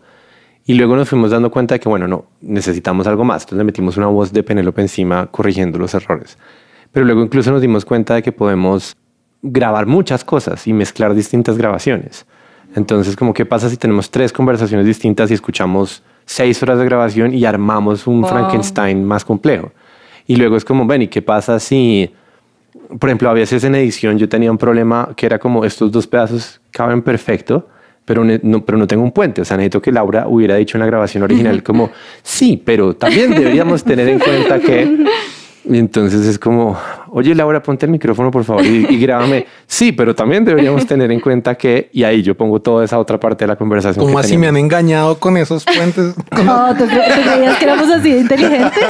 Y 0.68 0.74
luego 0.74 0.96
nos 0.96 1.08
fuimos 1.08 1.30
dando 1.30 1.52
cuenta 1.52 1.76
de 1.76 1.80
que, 1.80 1.88
bueno, 1.88 2.08
no, 2.08 2.26
necesitamos 2.42 3.06
algo 3.06 3.24
más. 3.24 3.44
Entonces 3.44 3.60
le 3.60 3.64
metimos 3.64 3.98
una 3.98 4.08
voz 4.08 4.34
de 4.34 4.42
Penélope 4.42 4.82
encima 4.82 5.28
corrigiendo 5.28 5.78
los 5.78 5.94
errores. 5.94 6.38
Pero 6.92 7.06
luego 7.06 7.22
incluso 7.22 7.52
nos 7.52 7.62
dimos 7.62 7.86
cuenta 7.86 8.16
de 8.16 8.24
que 8.24 8.32
podemos 8.32 8.96
grabar 9.44 9.86
muchas 9.86 10.24
cosas 10.24 10.66
y 10.66 10.74
mezclar 10.74 11.14
distintas 11.14 11.58
grabaciones. 11.58 12.26
Entonces, 12.76 13.16
como 13.16 13.34
qué 13.34 13.46
pasa 13.46 13.70
si 13.70 13.78
tenemos 13.78 14.10
tres 14.10 14.34
conversaciones 14.34 14.88
distintas 14.88 15.30
y 15.30 15.36
escuchamos 15.36 16.04
seis 16.26 16.62
horas 16.64 16.80
de 16.80 16.86
grabación 16.86 17.34
y 17.34 17.46
armamos 17.46 18.08
un 18.08 18.26
Frankenstein 18.26 19.06
más 19.06 19.24
complejo. 19.24 19.72
Y 20.26 20.36
luego 20.36 20.58
es 20.58 20.66
como, 20.66 20.88
ven, 20.88 21.04
¿y 21.04 21.08
qué 21.08 21.22
pasa 21.22 21.60
si, 21.60 22.12
por 23.00 23.10
ejemplo, 23.10 23.30
a 23.30 23.34
veces 23.34 23.64
en 23.64 23.76
edición 23.76 24.18
yo 24.18 24.28
tenía 24.28 24.52
un 24.52 24.58
problema 24.58 25.10
que 25.16 25.28
era 25.28 25.38
como 25.38 25.64
estos 25.64 25.92
dos 25.92 26.08
pedazos 26.08 26.60
caben 26.72 27.04
perfecto, 27.04 27.68
pero 28.06 28.24
no, 28.24 28.64
pero 28.64 28.78
no 28.78 28.88
tengo 28.88 29.04
un 29.04 29.12
puente. 29.12 29.42
O 29.42 29.46
sea, 29.46 29.58
necesito 29.58 29.82
que 29.82 29.92
Laura 29.92 30.28
hubiera 30.28 30.56
dicho 30.56 30.78
en 30.78 30.82
la 30.82 30.86
grabación 30.86 31.24
original 31.24 31.64
como, 31.64 31.90
sí, 32.24 32.62
pero 32.64 32.96
también 32.96 33.32
deberíamos 33.32 33.84
tener 33.84 34.08
en 34.08 34.20
cuenta 34.20 34.60
que... 34.60 35.06
Y 35.68 35.80
entonces 35.80 36.28
es 36.28 36.38
como, 36.38 36.78
oye 37.10 37.34
Laura, 37.34 37.64
ponte 37.64 37.88
el 37.88 37.92
micrófono 37.92 38.30
por 38.30 38.44
favor 38.44 38.64
y, 38.64 39.00
grábame. 39.00 39.48
Sí, 39.66 39.92
pero 39.92 40.14
también 40.14 40.46
deberíamos 40.46 40.86
tener 40.86 41.12
en 41.12 41.20
cuenta 41.20 41.56
que, 41.56 41.90
y 41.92 42.04
ahí 42.04 42.22
yo 42.22 42.36
pongo 42.36 42.62
toda 42.62 42.86
esa 42.86 43.00
otra 43.00 43.20
parte 43.20 43.46
de 43.46 43.48
la 43.48 43.56
conversación. 43.56 44.06
¿Cómo 44.06 44.20
así 44.20 44.38
me 44.38 44.48
han 44.48 44.58
engañado 44.58 45.18
con 45.18 45.38
esos 45.38 45.66
puentes? 45.66 46.14
No, 46.46 46.76
¿tú, 46.76 46.86
creías 46.86 47.58
que 47.58 47.66
éramos 47.66 47.90
así 47.90 48.12
de 48.12 48.20
inteligentes? 48.20 48.84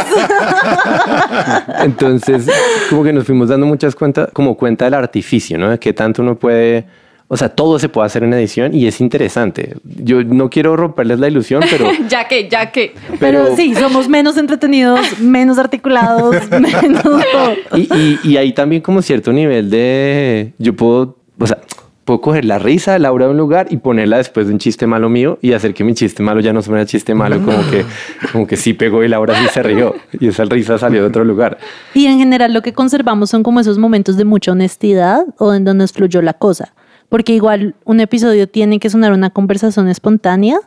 Entonces, 1.81 2.49
como 2.89 3.03
que 3.03 3.13
nos 3.13 3.23
fuimos 3.23 3.47
dando 3.47 3.65
muchas 3.65 3.95
cuentas, 3.95 4.29
como 4.33 4.57
cuenta 4.57 4.83
del 4.83 4.95
artificio, 4.95 5.57
¿no? 5.57 5.69
De 5.69 5.79
qué 5.79 5.93
tanto 5.93 6.21
uno 6.21 6.35
puede 6.35 6.85
o 7.27 7.37
sea, 7.37 7.49
todo 7.49 7.79
se 7.79 7.89
puede 7.89 8.05
hacer 8.05 8.23
en 8.23 8.33
edición 8.33 8.75
y 8.75 8.85
es 8.85 9.01
interesante. 9.01 9.75
Yo 9.83 10.23
no 10.23 10.49
quiero 10.49 10.75
romperles 10.75 11.19
la 11.19 11.27
ilusión, 11.27 11.63
pero... 11.71 11.89
ya 12.07 12.27
que, 12.27 12.47
ya 12.47 12.71
que. 12.71 12.93
Pero, 13.19 13.55
sí, 13.55 13.73
somos 13.73 14.07
menos 14.07 14.37
entretenidos, 14.37 15.19
menos 15.19 15.57
articulados, 15.57 16.35
menos 16.51 17.03
todo. 17.03 17.53
Y, 17.75 18.19
y, 18.23 18.37
hay 18.37 18.53
también 18.53 18.81
como 18.81 19.01
cierto 19.01 19.33
nivel 19.33 19.69
de... 19.69 20.53
Yo 20.59 20.75
puedo, 20.75 21.17
o 21.39 21.47
sea, 21.47 21.57
puedo 22.05 22.21
coger 22.21 22.45
la 22.45 22.59
risa 22.59 22.93
de 22.93 22.99
Laura 22.99 23.25
de 23.25 23.31
un 23.31 23.37
lugar 23.37 23.65
y 23.71 23.77
ponerla 23.77 24.17
después 24.17 24.45
de 24.45 24.53
un 24.53 24.59
chiste 24.59 24.85
malo 24.85 25.09
mío 25.09 25.39
y 25.41 25.53
hacer 25.53 25.73
que 25.73 25.83
mi 25.83 25.95
chiste 25.95 26.21
malo 26.21 26.41
ya 26.41 26.53
no 26.53 26.61
suene 26.61 26.85
chiste 26.85 27.15
malo, 27.15 27.43
como 27.43 27.57
que, 27.71 27.83
como 28.31 28.45
que 28.45 28.55
sí 28.55 28.73
pegó 28.73 29.03
y 29.03 29.07
Laura 29.07 29.33
sí 29.35 29.47
se 29.51 29.63
rió 29.63 29.95
y 30.19 30.27
esa 30.27 30.45
risa 30.45 30.77
salió 30.77 31.01
de 31.01 31.07
otro 31.07 31.25
lugar. 31.25 31.57
Y 31.95 32.05
en 32.05 32.19
general 32.19 32.53
lo 32.53 32.61
que 32.61 32.73
conservamos 32.73 33.31
son 33.31 33.41
como 33.41 33.59
esos 33.59 33.79
momentos 33.79 34.15
de 34.15 34.25
mucha 34.25 34.51
honestidad 34.51 35.25
o 35.39 35.55
en 35.55 35.65
donde 35.65 35.83
nos 35.83 35.93
fluyó 35.93 36.21
la 36.21 36.33
cosa 36.33 36.73
porque 37.09 37.33
igual 37.33 37.75
un 37.85 37.99
episodio 37.99 38.47
tiene 38.47 38.79
que 38.79 38.89
sonar 38.89 39.11
una 39.13 39.29
conversación 39.29 39.87
espontánea, 39.87 40.59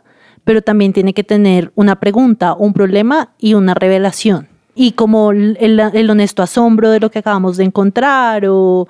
pero 0.44 0.62
también 0.62 0.92
tiene 0.92 1.12
que 1.12 1.24
tener 1.24 1.72
una 1.74 2.00
pregunta, 2.00 2.54
un 2.54 2.72
problema 2.72 3.30
y 3.38 3.54
una 3.54 3.74
revelación. 3.74 4.48
Y 4.74 4.92
como 4.92 5.32
el, 5.32 6.08
honesto 6.10 6.42
asombro 6.42 6.90
de 6.90 7.00
lo 7.00 7.10
que 7.10 7.18
acabamos 7.18 7.56
de 7.56 7.64
encontrar 7.64 8.46
o, 8.46 8.86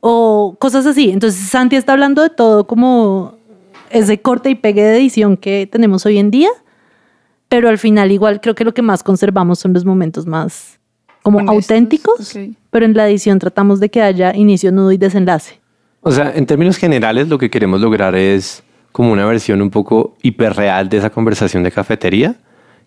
o 0.00 0.56
cosas 0.58 0.86
así. 0.86 1.10
Entonces 1.10 1.48
Santi 1.48 1.76
está 1.76 1.92
hablando 1.92 2.22
de 2.22 2.30
todo 2.30 2.66
como 2.66 3.36
ese 3.90 4.20
corte 4.20 4.50
y 4.50 4.54
pegue 4.54 4.82
de 4.82 4.96
edición 4.96 5.36
que 5.36 5.68
tenemos 5.70 6.06
hoy 6.06 6.18
en 6.18 6.30
día, 6.30 6.48
pero 7.48 7.68
al 7.68 7.78
final 7.78 8.10
igual 8.10 8.40
creo 8.40 8.54
que 8.54 8.64
lo 8.64 8.74
que 8.74 8.82
más 8.82 9.02
conservamos 9.02 9.58
son 9.58 9.72
los 9.72 9.84
momentos 9.84 10.26
más 10.26 10.80
como 11.22 11.40
auténticos, 11.40 12.36
pero 12.70 12.86
en 12.86 12.94
la 12.94 13.08
edición 13.08 13.40
tratamos 13.40 13.80
de 13.80 13.88
que 13.88 14.00
haya 14.00 14.34
inicio, 14.36 14.70
nudo 14.70 14.92
y 14.92 14.96
desenlace. 14.96 15.60
O 16.08 16.12
sea, 16.12 16.32
en 16.36 16.46
términos 16.46 16.76
generales 16.76 17.26
lo 17.26 17.36
que 17.36 17.50
queremos 17.50 17.80
lograr 17.80 18.14
es 18.14 18.62
como 18.92 19.10
una 19.10 19.26
versión 19.26 19.60
un 19.60 19.70
poco 19.70 20.16
hiperreal 20.22 20.88
de 20.88 20.98
esa 20.98 21.10
conversación 21.10 21.64
de 21.64 21.72
cafetería, 21.72 22.36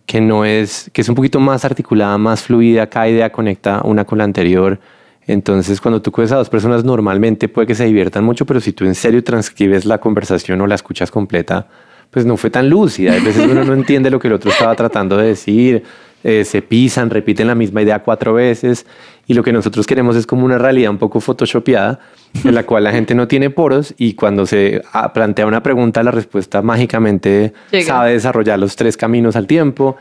que 0.06 0.22
no 0.22 0.46
es, 0.46 0.90
que 0.94 1.02
es 1.02 1.10
un 1.10 1.16
poquito 1.16 1.42
más 1.42 1.66
articulada, 1.66 2.18
más 2.18 2.44
fluida, 2.44 2.88
cada 2.88 3.10
idea 3.10 3.30
conecta 3.30 3.82
una 3.84 4.06
con 4.06 4.20
la 4.20 4.24
anterior. 4.24 4.80
Entonces, 5.28 5.82
cuando 5.82 6.02
tú 6.02 6.14
coges 6.14 6.32
a 6.32 6.38
dos 6.38 6.50
personas, 6.50 6.86
normalmente 6.86 7.50
puede 7.50 7.68
que 7.68 7.76
se 7.76 7.84
diviertan 7.84 8.24
mucho, 8.24 8.46
pero 8.46 8.62
si 8.62 8.72
tú 8.72 8.86
en 8.86 8.96
serio 8.96 9.22
transcribes 9.22 9.84
la 9.84 9.98
conversación 9.98 10.62
o 10.62 10.66
la 10.66 10.76
escuchas 10.76 11.12
completa, 11.12 11.68
pues 12.12 12.26
no 12.26 12.38
fue 12.38 12.50
tan 12.50 12.70
lúcida. 12.70 13.12
A 13.12 13.20
veces 13.20 13.46
uno 13.52 13.66
no 13.66 13.74
entiende 13.74 14.10
lo 14.10 14.20
que 14.22 14.30
el 14.30 14.34
otro 14.36 14.50
estaba 14.50 14.78
tratando 14.78 15.18
de 15.18 15.28
decir, 15.28 15.84
eh, 16.24 16.46
se 16.46 16.62
pisan, 16.62 17.10
repiten 17.10 17.48
la 17.48 17.56
misma 17.56 17.82
idea 17.82 18.00
cuatro 18.00 18.34
veces 18.34 18.86
y 19.30 19.36
lo 19.36 19.44
que 19.44 19.54
nosotros 19.54 19.86
queremos 19.86 20.16
es 20.16 20.26
como 20.26 20.44
una 20.44 20.58
realidad 20.58 20.90
un 20.90 20.98
poco 20.98 21.20
photoshopeada 21.20 22.00
en 22.44 22.56
la 22.56 22.64
cual 22.64 22.84
la 22.84 22.92
gente 22.92 23.14
no 23.14 23.28
tiene 23.28 23.52
poros 23.52 23.94
y 23.96 24.16
cuando 24.16 24.48
se 24.48 24.82
ah, 24.92 25.14
plantea 25.14 25.46
una 25.46 25.62
pregunta 25.62 26.02
la 26.02 26.10
respuesta 26.10 26.64
mágicamente 26.64 27.54
sabe 27.86 28.14
desarrollar 28.14 28.58
los 28.58 28.76
tres 28.76 28.98
caminos 28.98 29.36
al 29.36 29.46
tiempo 29.46 29.98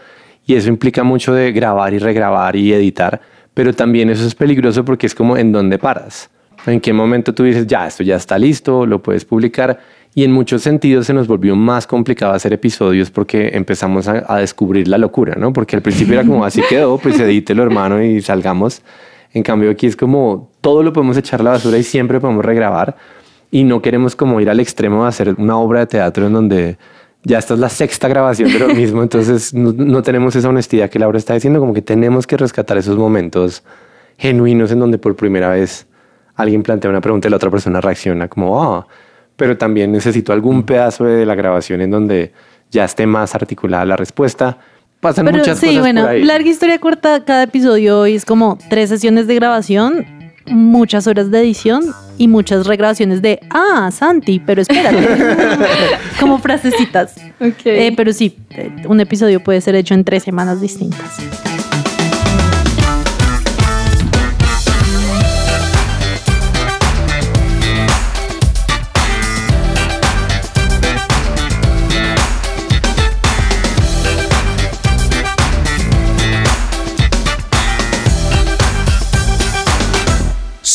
y 0.46 0.54
eso 0.54 0.70
implica 0.70 1.04
mucho 1.04 1.34
de 1.34 1.52
grabar 1.52 1.92
y 1.92 1.98
regrabar 1.98 2.56
y 2.56 2.72
editar, 2.72 3.20
pero 3.52 3.74
también 3.74 4.08
eso 4.08 4.26
es 4.26 4.34
peligroso 4.34 4.82
porque 4.82 5.06
es 5.06 5.14
como 5.14 5.36
en 5.36 5.52
dónde 5.52 5.78
paras. 5.78 6.30
En 6.66 6.80
qué 6.80 6.94
momento 6.94 7.34
tú 7.34 7.44
dices, 7.44 7.66
ya, 7.66 7.86
esto 7.86 8.02
ya 8.02 8.16
está 8.16 8.38
listo, 8.38 8.86
lo 8.86 9.02
puedes 9.02 9.26
publicar 9.26 9.78
y 10.14 10.24
en 10.24 10.32
muchos 10.32 10.62
sentidos 10.62 11.06
se 11.06 11.12
nos 11.12 11.28
volvió 11.28 11.54
más 11.54 11.86
complicado 11.86 12.32
hacer 12.32 12.54
episodios 12.54 13.10
porque 13.10 13.50
empezamos 13.52 14.08
a, 14.08 14.38
descubrir 14.38 14.88
la 14.88 14.96
locura, 14.96 15.34
¿no? 15.36 15.52
Porque 15.52 15.76
al 15.76 15.82
principio 15.82 16.14
era 16.14 16.26
como 16.26 16.46
así 16.46 16.62
quedó, 16.66 16.96
pues 16.96 17.20
edítelo 17.20 17.62
hermano 17.62 18.02
y 18.02 18.22
salgamos. 18.22 18.82
En 19.32 19.42
cambio 19.42 19.70
aquí 19.70 19.86
es 19.86 19.96
como 19.96 20.50
todo 20.60 20.82
lo 20.82 20.92
podemos 20.92 21.16
echar 21.16 21.40
a 21.40 21.44
la 21.44 21.50
basura 21.50 21.78
y 21.78 21.82
siempre 21.82 22.20
podemos 22.20 22.44
regrabar. 22.44 22.96
Y 23.50 23.64
no 23.64 23.80
queremos 23.80 24.14
como 24.16 24.40
ir 24.40 24.50
al 24.50 24.60
extremo 24.60 25.02
de 25.02 25.08
hacer 25.08 25.34
una 25.38 25.58
obra 25.58 25.80
de 25.80 25.86
teatro 25.86 26.26
en 26.26 26.32
donde 26.32 26.78
ya 27.24 27.38
esta 27.38 27.54
es 27.54 27.60
la 27.60 27.68
sexta 27.68 28.08
grabación 28.08 28.52
de 28.52 28.58
lo 28.58 28.68
mismo, 28.74 29.02
entonces 29.02 29.52
no, 29.52 29.72
no 29.72 30.02
tenemos 30.02 30.36
esa 30.36 30.48
honestidad 30.48 30.88
que 30.88 30.98
Laura 30.98 31.18
está 31.18 31.34
diciendo, 31.34 31.60
como 31.60 31.74
que 31.74 31.82
tenemos 31.82 32.26
que 32.26 32.36
rescatar 32.36 32.78
esos 32.78 32.96
momentos 32.96 33.64
genuinos 34.16 34.70
en 34.70 34.80
donde 34.80 34.98
por 34.98 35.16
primera 35.16 35.50
vez 35.50 35.86
alguien 36.34 36.62
plantea 36.62 36.90
una 36.90 37.00
pregunta 37.00 37.28
y 37.28 37.30
la 37.30 37.36
otra 37.36 37.50
persona 37.50 37.80
reacciona 37.80 38.28
como, 38.28 38.62
ah, 38.62 38.86
pero 39.36 39.56
también 39.56 39.92
necesito 39.92 40.32
algún 40.32 40.64
pedazo 40.64 41.04
de 41.04 41.26
la 41.26 41.34
grabación 41.34 41.80
en 41.80 41.90
donde 41.90 42.32
ya 42.70 42.84
esté 42.84 43.06
más 43.06 43.34
articulada 43.34 43.84
la 43.84 43.96
respuesta. 43.96 44.58
Pasan 45.00 45.26
muchas 45.26 45.60
sí, 45.60 45.78
bueno, 45.78 46.12
larga 46.12 46.48
historia 46.48 46.78
corta, 46.80 47.24
cada 47.24 47.44
episodio 47.44 48.00
hoy 48.00 48.16
es 48.16 48.24
como 48.24 48.58
tres 48.68 48.88
sesiones 48.88 49.28
de 49.28 49.36
grabación, 49.36 50.04
muchas 50.46 51.06
horas 51.06 51.30
de 51.30 51.38
edición 51.38 51.84
y 52.16 52.26
muchas 52.26 52.66
regrabaciones 52.66 53.22
de, 53.22 53.38
ah, 53.50 53.90
Santi, 53.92 54.40
pero 54.40 54.60
espérate, 54.60 55.06
como 56.20 56.38
frasecitas. 56.38 57.14
Okay. 57.36 57.86
Eh, 57.86 57.94
pero 57.96 58.12
sí, 58.12 58.36
eh, 58.50 58.72
un 58.88 59.00
episodio 59.00 59.38
puede 59.40 59.60
ser 59.60 59.76
hecho 59.76 59.94
en 59.94 60.02
tres 60.02 60.24
semanas 60.24 60.60
distintas. 60.60 61.47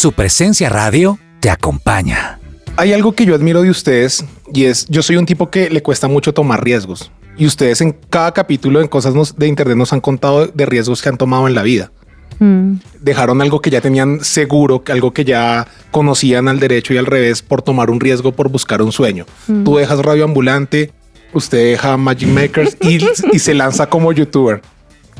Su 0.03 0.11
presencia 0.11 0.67
radio 0.67 1.17
te 1.39 1.49
acompaña. 1.49 2.37
Hay 2.75 2.91
algo 2.91 3.13
que 3.13 3.25
yo 3.25 3.35
admiro 3.35 3.61
de 3.61 3.69
ustedes 3.69 4.25
y 4.53 4.65
es, 4.65 4.85
yo 4.89 5.01
soy 5.01 5.15
un 5.15 5.25
tipo 5.25 5.49
que 5.49 5.69
le 5.69 5.81
cuesta 5.81 6.09
mucho 6.09 6.33
tomar 6.33 6.61
riesgos. 6.61 7.09
Y 7.37 7.45
ustedes 7.45 7.79
en 7.79 7.95
cada 8.09 8.33
capítulo 8.33 8.81
en 8.81 8.89
cosas 8.89 9.37
de 9.37 9.47
internet 9.47 9.77
nos 9.77 9.93
han 9.93 10.01
contado 10.01 10.47
de 10.47 10.65
riesgos 10.65 11.01
que 11.01 11.07
han 11.07 11.17
tomado 11.17 11.47
en 11.47 11.55
la 11.55 11.63
vida. 11.63 11.89
Mm. 12.39 12.79
Dejaron 12.99 13.41
algo 13.41 13.61
que 13.61 13.69
ya 13.69 13.79
tenían 13.79 14.21
seguro, 14.25 14.83
algo 14.89 15.13
que 15.13 15.23
ya 15.23 15.67
conocían 15.91 16.49
al 16.49 16.59
derecho 16.59 16.93
y 16.93 16.97
al 16.97 17.05
revés 17.05 17.41
por 17.41 17.61
tomar 17.61 17.89
un 17.89 18.01
riesgo, 18.01 18.33
por 18.33 18.49
buscar 18.49 18.81
un 18.81 18.91
sueño. 18.91 19.25
Mm. 19.47 19.63
Tú 19.63 19.77
dejas 19.77 19.99
Radio 19.99 20.25
Ambulante, 20.25 20.91
usted 21.31 21.59
deja 21.59 21.95
Magic 21.95 22.27
Makers 22.27 22.75
y, 22.81 22.99
y 23.31 23.39
se 23.39 23.53
lanza 23.53 23.85
como 23.87 24.11
youtuber. 24.11 24.61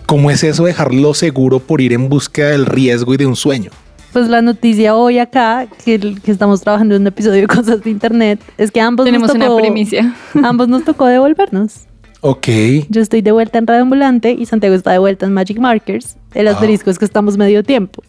¿Cómo 0.05 0.29
es 0.29 0.43
eso 0.43 0.65
dejarlo 0.65 1.13
seguro 1.13 1.59
por 1.59 1.79
ir 1.79 1.93
en 1.93 2.09
búsqueda 2.09 2.49
del 2.49 2.65
riesgo 2.65 3.13
y 3.13 3.17
de 3.17 3.27
un 3.27 3.37
sueño? 3.37 3.71
Pues 4.13 4.29
la 4.29 4.41
noticia 4.41 4.95
hoy 4.95 5.19
acá, 5.19 5.67
que, 5.83 5.99
que, 6.23 6.31
estamos 6.31 6.61
trabajando 6.61 6.95
en 6.95 7.01
un 7.01 7.07
episodio 7.07 7.41
de 7.41 7.47
cosas 7.47 7.81
de 7.81 7.89
internet, 7.89 8.39
es 8.57 8.71
que 8.71 8.79
ambos 8.79 9.05
tenemos 9.05 9.27
nos 9.27 9.37
tocó, 9.39 9.53
una 9.55 9.61
primicia. 9.61 10.15
Ambos 10.43 10.67
nos 10.69 10.85
tocó 10.85 11.07
devolvernos. 11.07 11.81
Ok. 12.21 12.47
Yo 12.89 13.01
estoy 13.01 13.21
de 13.21 13.31
vuelta 13.31 13.57
en 13.57 13.67
Radio 13.67 13.81
Ambulante 13.81 14.31
y 14.31 14.45
Santiago 14.45 14.75
está 14.75 14.91
de 14.91 14.99
vuelta 14.99 15.25
en 15.25 15.33
Magic 15.33 15.59
Markers. 15.59 16.15
El 16.33 16.47
asterisco 16.47 16.89
es 16.89 16.97
que 16.97 17.05
estamos 17.05 17.37
medio 17.37 17.63
tiempo. 17.63 18.01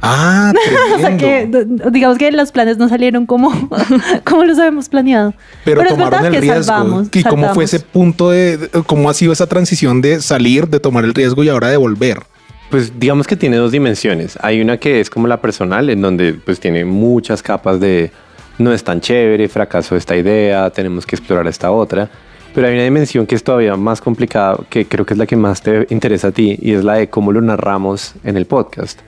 Ah, 0.00 0.52
O 0.96 0.98
sea 1.00 1.16
que, 1.16 1.50
digamos 1.90 2.18
que 2.18 2.30
los 2.30 2.52
planes 2.52 2.78
no 2.78 2.88
salieron 2.88 3.26
como, 3.26 3.50
como 4.24 4.44
los 4.44 4.58
habíamos 4.58 4.88
planeado. 4.88 5.34
Pero, 5.64 5.82
es 5.82 5.88
tomaron 5.88 6.10
verdad 6.10 6.26
el 6.26 6.32
que 6.32 6.40
riesgo. 6.40 6.62
salvamos. 6.62 7.08
¿Y 7.12 7.22
cómo 7.24 7.52
fue 7.52 7.64
ese 7.64 7.80
punto 7.80 8.30
de, 8.30 8.58
de- 8.58 8.68
cómo 8.86 9.10
ha 9.10 9.14
sido 9.14 9.32
esa 9.32 9.46
transición 9.46 10.00
de 10.00 10.20
salir, 10.22 10.68
de 10.68 10.80
tomar 10.80 11.04
el 11.04 11.14
riesgo 11.14 11.42
y 11.42 11.48
ahora 11.48 11.68
de 11.68 11.76
volver? 11.76 12.20
Pues 12.70 12.98
digamos 12.98 13.26
que 13.26 13.36
tiene 13.36 13.56
dos 13.56 13.72
dimensiones. 13.72 14.38
Hay 14.42 14.60
una 14.60 14.76
que 14.76 15.00
es 15.00 15.08
como 15.08 15.26
la 15.26 15.40
personal, 15.40 15.88
en 15.88 16.02
donde 16.02 16.34
pues 16.34 16.60
tiene 16.60 16.84
muchas 16.84 17.42
capas 17.42 17.80
de 17.80 18.10
no 18.58 18.72
es 18.72 18.84
tan 18.84 19.00
chévere, 19.00 19.48
fracaso 19.48 19.96
esta 19.96 20.16
idea, 20.16 20.68
tenemos 20.70 21.06
que 21.06 21.16
explorar 21.16 21.46
esta 21.46 21.70
otra. 21.70 22.10
Pero 22.54 22.66
hay 22.66 22.74
una 22.74 22.84
dimensión 22.84 23.26
que 23.26 23.36
es 23.36 23.44
todavía 23.44 23.76
más 23.76 24.00
complicada, 24.00 24.58
que 24.68 24.86
creo 24.86 25.06
que 25.06 25.14
es 25.14 25.18
la 25.18 25.26
que 25.26 25.36
más 25.36 25.62
te 25.62 25.86
interesa 25.90 26.28
a 26.28 26.30
ti, 26.32 26.58
y 26.60 26.72
es 26.72 26.84
la 26.84 26.94
de 26.94 27.08
cómo 27.08 27.32
lo 27.32 27.40
narramos 27.40 28.14
en 28.24 28.36
el 28.36 28.46
podcast. 28.46 29.00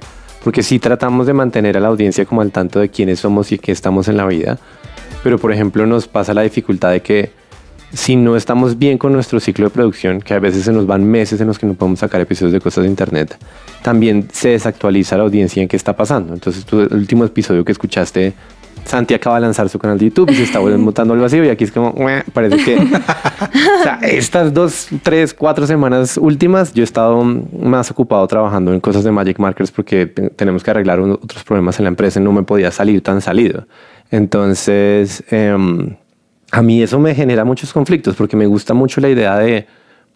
Porque 0.44 0.62
sí 0.62 0.78
tratamos 0.78 1.26
de 1.26 1.34
mantener 1.34 1.76
a 1.76 1.80
la 1.80 1.88
audiencia 1.88 2.24
como 2.24 2.40
al 2.40 2.52
tanto 2.52 2.80
de 2.80 2.88
quiénes 2.88 3.20
somos 3.20 3.52
y 3.52 3.58
qué 3.58 3.72
estamos 3.72 4.08
en 4.08 4.16
la 4.16 4.26
vida. 4.26 4.58
Pero 5.22 5.38
por 5.38 5.52
ejemplo 5.52 5.84
nos 5.86 6.08
pasa 6.08 6.32
la 6.32 6.42
dificultad 6.42 6.92
de 6.92 7.02
que 7.02 7.30
si 7.92 8.16
no 8.16 8.36
estamos 8.36 8.78
bien 8.78 8.98
con 8.98 9.12
nuestro 9.12 9.40
ciclo 9.40 9.64
de 9.66 9.70
producción, 9.70 10.20
que 10.20 10.34
a 10.34 10.38
veces 10.38 10.64
se 10.64 10.72
nos 10.72 10.86
van 10.86 11.04
meses 11.04 11.40
en 11.40 11.46
los 11.48 11.58
que 11.58 11.66
no 11.66 11.74
podemos 11.74 11.98
sacar 12.00 12.20
episodios 12.20 12.52
de 12.52 12.60
cosas 12.60 12.84
de 12.84 12.90
internet, 12.90 13.36
también 13.82 14.28
se 14.32 14.50
desactualiza 14.50 15.16
la 15.16 15.24
audiencia 15.24 15.62
en 15.62 15.68
qué 15.68 15.76
está 15.76 15.96
pasando. 15.96 16.32
Entonces, 16.34 16.64
el 16.72 16.94
último 16.94 17.24
episodio 17.24 17.64
que 17.64 17.72
escuchaste, 17.72 18.32
Santi 18.84 19.12
acaba 19.12 19.36
de 19.36 19.42
lanzar 19.42 19.68
su 19.68 19.78
canal 19.78 19.98
de 19.98 20.06
YouTube 20.06 20.30
y 20.30 20.34
se 20.36 20.44
está 20.44 20.60
montando 20.60 21.12
al 21.14 21.20
vacío 21.20 21.44
y 21.44 21.48
aquí 21.48 21.64
es 21.64 21.72
como, 21.72 21.94
parece 22.32 22.56
que... 22.64 22.76
o 22.78 23.82
sea, 23.82 23.98
estas 24.02 24.54
dos, 24.54 24.88
tres, 25.02 25.34
cuatro 25.34 25.66
semanas 25.66 26.16
últimas, 26.16 26.72
yo 26.72 26.82
he 26.82 26.84
estado 26.84 27.22
más 27.22 27.90
ocupado 27.90 28.26
trabajando 28.26 28.72
en 28.72 28.80
cosas 28.80 29.04
de 29.04 29.10
Magic 29.10 29.38
Markers 29.38 29.70
porque 29.70 30.06
te- 30.06 30.30
tenemos 30.30 30.62
que 30.62 30.70
arreglar 30.70 30.98
otros 31.00 31.44
problemas 31.44 31.78
en 31.78 31.84
la 31.84 31.88
empresa 31.88 32.20
y 32.20 32.22
no 32.22 32.32
me 32.32 32.42
podía 32.42 32.70
salir 32.70 33.02
tan 33.02 33.20
salido. 33.20 33.66
Entonces... 34.10 35.24
em, 35.30 35.96
a 36.50 36.62
mí 36.62 36.82
eso 36.82 36.98
me 36.98 37.14
genera 37.14 37.44
muchos 37.44 37.72
conflictos 37.72 38.16
porque 38.16 38.36
me 38.36 38.46
gusta 38.46 38.74
mucho 38.74 39.00
la 39.00 39.08
idea 39.08 39.38
de 39.38 39.66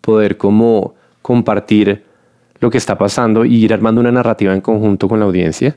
poder 0.01 0.37
como 0.37 0.94
compartir 1.23 2.05
lo 2.61 2.70
que 2.70 2.79
está 2.79 2.97
pasando 2.99 3.44
y 3.44 3.64
ir 3.64 3.73
armando 3.73 4.01
una 4.01 4.12
narrativa 4.12 4.53
en 4.53 4.61
conjunto 4.61 5.09
con 5.09 5.20
la 5.20 5.27
audiencia. 5.27 5.77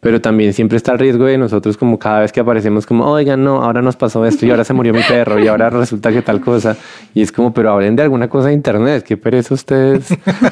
Pero 0.00 0.20
también 0.20 0.52
siempre 0.52 0.76
está 0.76 0.92
el 0.92 0.98
riesgo 0.98 1.24
de 1.24 1.38
nosotros 1.38 1.78
como 1.78 1.98
cada 1.98 2.20
vez 2.20 2.30
que 2.30 2.40
aparecemos 2.40 2.84
como, 2.84 3.06
oigan, 3.06 3.42
no, 3.42 3.62
ahora 3.62 3.80
nos 3.80 3.96
pasó 3.96 4.26
esto 4.26 4.44
y 4.44 4.50
ahora 4.50 4.62
se 4.62 4.74
murió 4.74 4.92
mi 4.92 5.00
perro 5.02 5.38
y 5.38 5.48
ahora 5.48 5.70
resulta 5.70 6.12
que 6.12 6.20
tal 6.20 6.42
cosa. 6.42 6.76
Y 7.14 7.22
es 7.22 7.32
como, 7.32 7.54
pero 7.54 7.72
hablen 7.72 7.96
de 7.96 8.02
alguna 8.02 8.28
cosa 8.28 8.48
de 8.48 8.54
internet, 8.54 9.02
qué 9.02 9.16
pereza 9.16 9.54
ustedes 9.54 10.08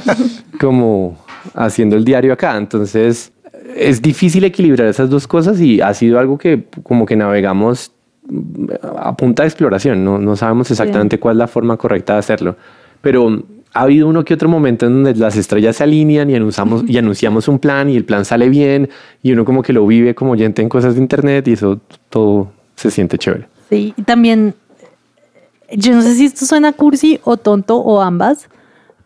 como 0.60 1.18
haciendo 1.54 1.96
el 1.96 2.04
diario 2.04 2.32
acá. 2.32 2.56
Entonces 2.56 3.30
es 3.76 4.00
difícil 4.00 4.44
equilibrar 4.44 4.88
esas 4.88 5.10
dos 5.10 5.26
cosas 5.26 5.60
y 5.60 5.82
ha 5.82 5.92
sido 5.92 6.18
algo 6.18 6.38
que 6.38 6.64
como 6.82 7.04
que 7.04 7.16
navegamos 7.16 7.92
a 8.82 9.16
punta 9.16 9.42
de 9.42 9.48
exploración, 9.48 10.04
no, 10.04 10.18
no 10.18 10.36
sabemos 10.36 10.70
exactamente 10.70 11.18
cuál 11.18 11.36
es 11.36 11.38
la 11.38 11.48
forma 11.48 11.76
correcta 11.76 12.14
de 12.14 12.18
hacerlo, 12.20 12.56
pero 13.00 13.42
ha 13.74 13.82
habido 13.82 14.06
uno 14.08 14.24
que 14.24 14.34
otro 14.34 14.48
momento 14.48 14.86
en 14.86 15.02
donde 15.02 15.14
las 15.14 15.36
estrellas 15.36 15.76
se 15.76 15.84
alinean 15.84 16.30
y 16.30 16.34
anunciamos, 16.34 16.84
y 16.86 16.98
anunciamos 16.98 17.48
un 17.48 17.58
plan 17.58 17.88
y 17.88 17.96
el 17.96 18.04
plan 18.04 18.24
sale 18.24 18.48
bien 18.48 18.90
y 19.22 19.32
uno 19.32 19.44
como 19.44 19.62
que 19.62 19.72
lo 19.72 19.86
vive 19.86 20.14
como 20.14 20.32
oyente 20.32 20.62
en 20.62 20.68
cosas 20.68 20.94
de 20.94 21.00
internet 21.00 21.48
y 21.48 21.52
eso 21.52 21.80
todo 22.10 22.52
se 22.76 22.90
siente 22.90 23.18
chévere. 23.18 23.48
Sí, 23.70 23.94
y 23.96 24.02
también, 24.02 24.54
yo 25.70 25.94
no 25.94 26.02
sé 26.02 26.14
si 26.14 26.26
esto 26.26 26.44
suena 26.44 26.72
cursi 26.72 27.18
o 27.24 27.38
tonto 27.38 27.78
o 27.78 28.02
ambas, 28.02 28.48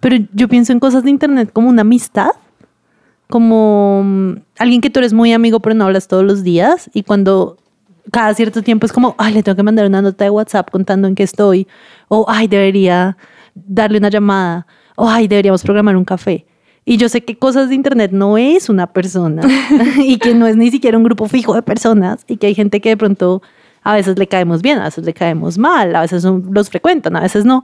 pero 0.01 0.17
yo 0.33 0.49
pienso 0.49 0.73
en 0.73 0.81
cosas 0.81 1.05
de 1.05 1.11
internet 1.11 1.51
como 1.53 1.69
una 1.69 1.83
amistad, 1.83 2.31
como 3.29 4.03
mm, 4.05 4.33
alguien 4.59 4.81
que 4.81 4.91
tú 4.91 4.99
eres 4.99 5.13
muy 5.13 5.33
amigo 5.33 5.61
pero 5.61 5.75
no 5.75 5.85
hablas 5.85 6.09
todos 6.09 6.25
los 6.25 6.43
días 6.43 6.91
y 6.93 7.03
cuando 7.03 7.57
cada 8.11 8.35
cierto 8.35 8.63
tiempo 8.63 8.87
es 8.87 8.93
como, 8.93 9.15
ay, 9.19 9.35
le 9.35 9.43
tengo 9.43 9.57
que 9.57 9.63
mandar 9.63 9.87
una 9.87 10.03
nota 10.03 10.25
de 10.25 10.31
WhatsApp 10.31 10.71
contando 10.71 11.09
en 11.09 11.15
qué 11.15 11.23
estoy, 11.23 11.67
o 12.09 12.27
ay, 12.29 12.49
debería 12.49 13.17
darle 13.55 13.99
una 13.99 14.11
llamada, 14.11 14.67
o 14.97 15.09
ay, 15.09 15.29
deberíamos 15.29 15.63
programar 15.63 15.97
un 15.97 16.05
café. 16.05 16.47
Y 16.85 16.99
yo 16.99 17.09
sé 17.09 17.25
que 17.25 17.37
cosas 17.37 17.69
de 17.69 17.75
internet 17.75 18.13
no 18.13 18.39
es 18.39 18.69
una 18.69 18.87
persona 18.87 19.43
y 19.99 20.19
que 20.19 20.35
no 20.35 20.47
es 20.47 20.57
ni 20.57 20.71
siquiera 20.71 20.97
un 20.97 21.05
grupo 21.05 21.27
fijo 21.27 21.55
de 21.55 21.63
personas 21.63 22.25
y 22.29 22.37
que 22.37 22.47
hay 22.47 22.55
gente 22.55 22.81
que 22.81 22.91
de 22.91 22.97
pronto 22.97 23.43
a 23.83 23.95
veces 23.95 24.19
le 24.19 24.27
caemos 24.27 24.63
bien, 24.63 24.79
a 24.79 24.85
veces 24.85 25.05
le 25.05 25.13
caemos 25.13 25.59
mal, 25.59 25.95
a 25.95 26.01
veces 26.01 26.25
los 26.25 26.71
frecuentan, 26.71 27.17
a 27.17 27.21
veces 27.21 27.45
no. 27.45 27.63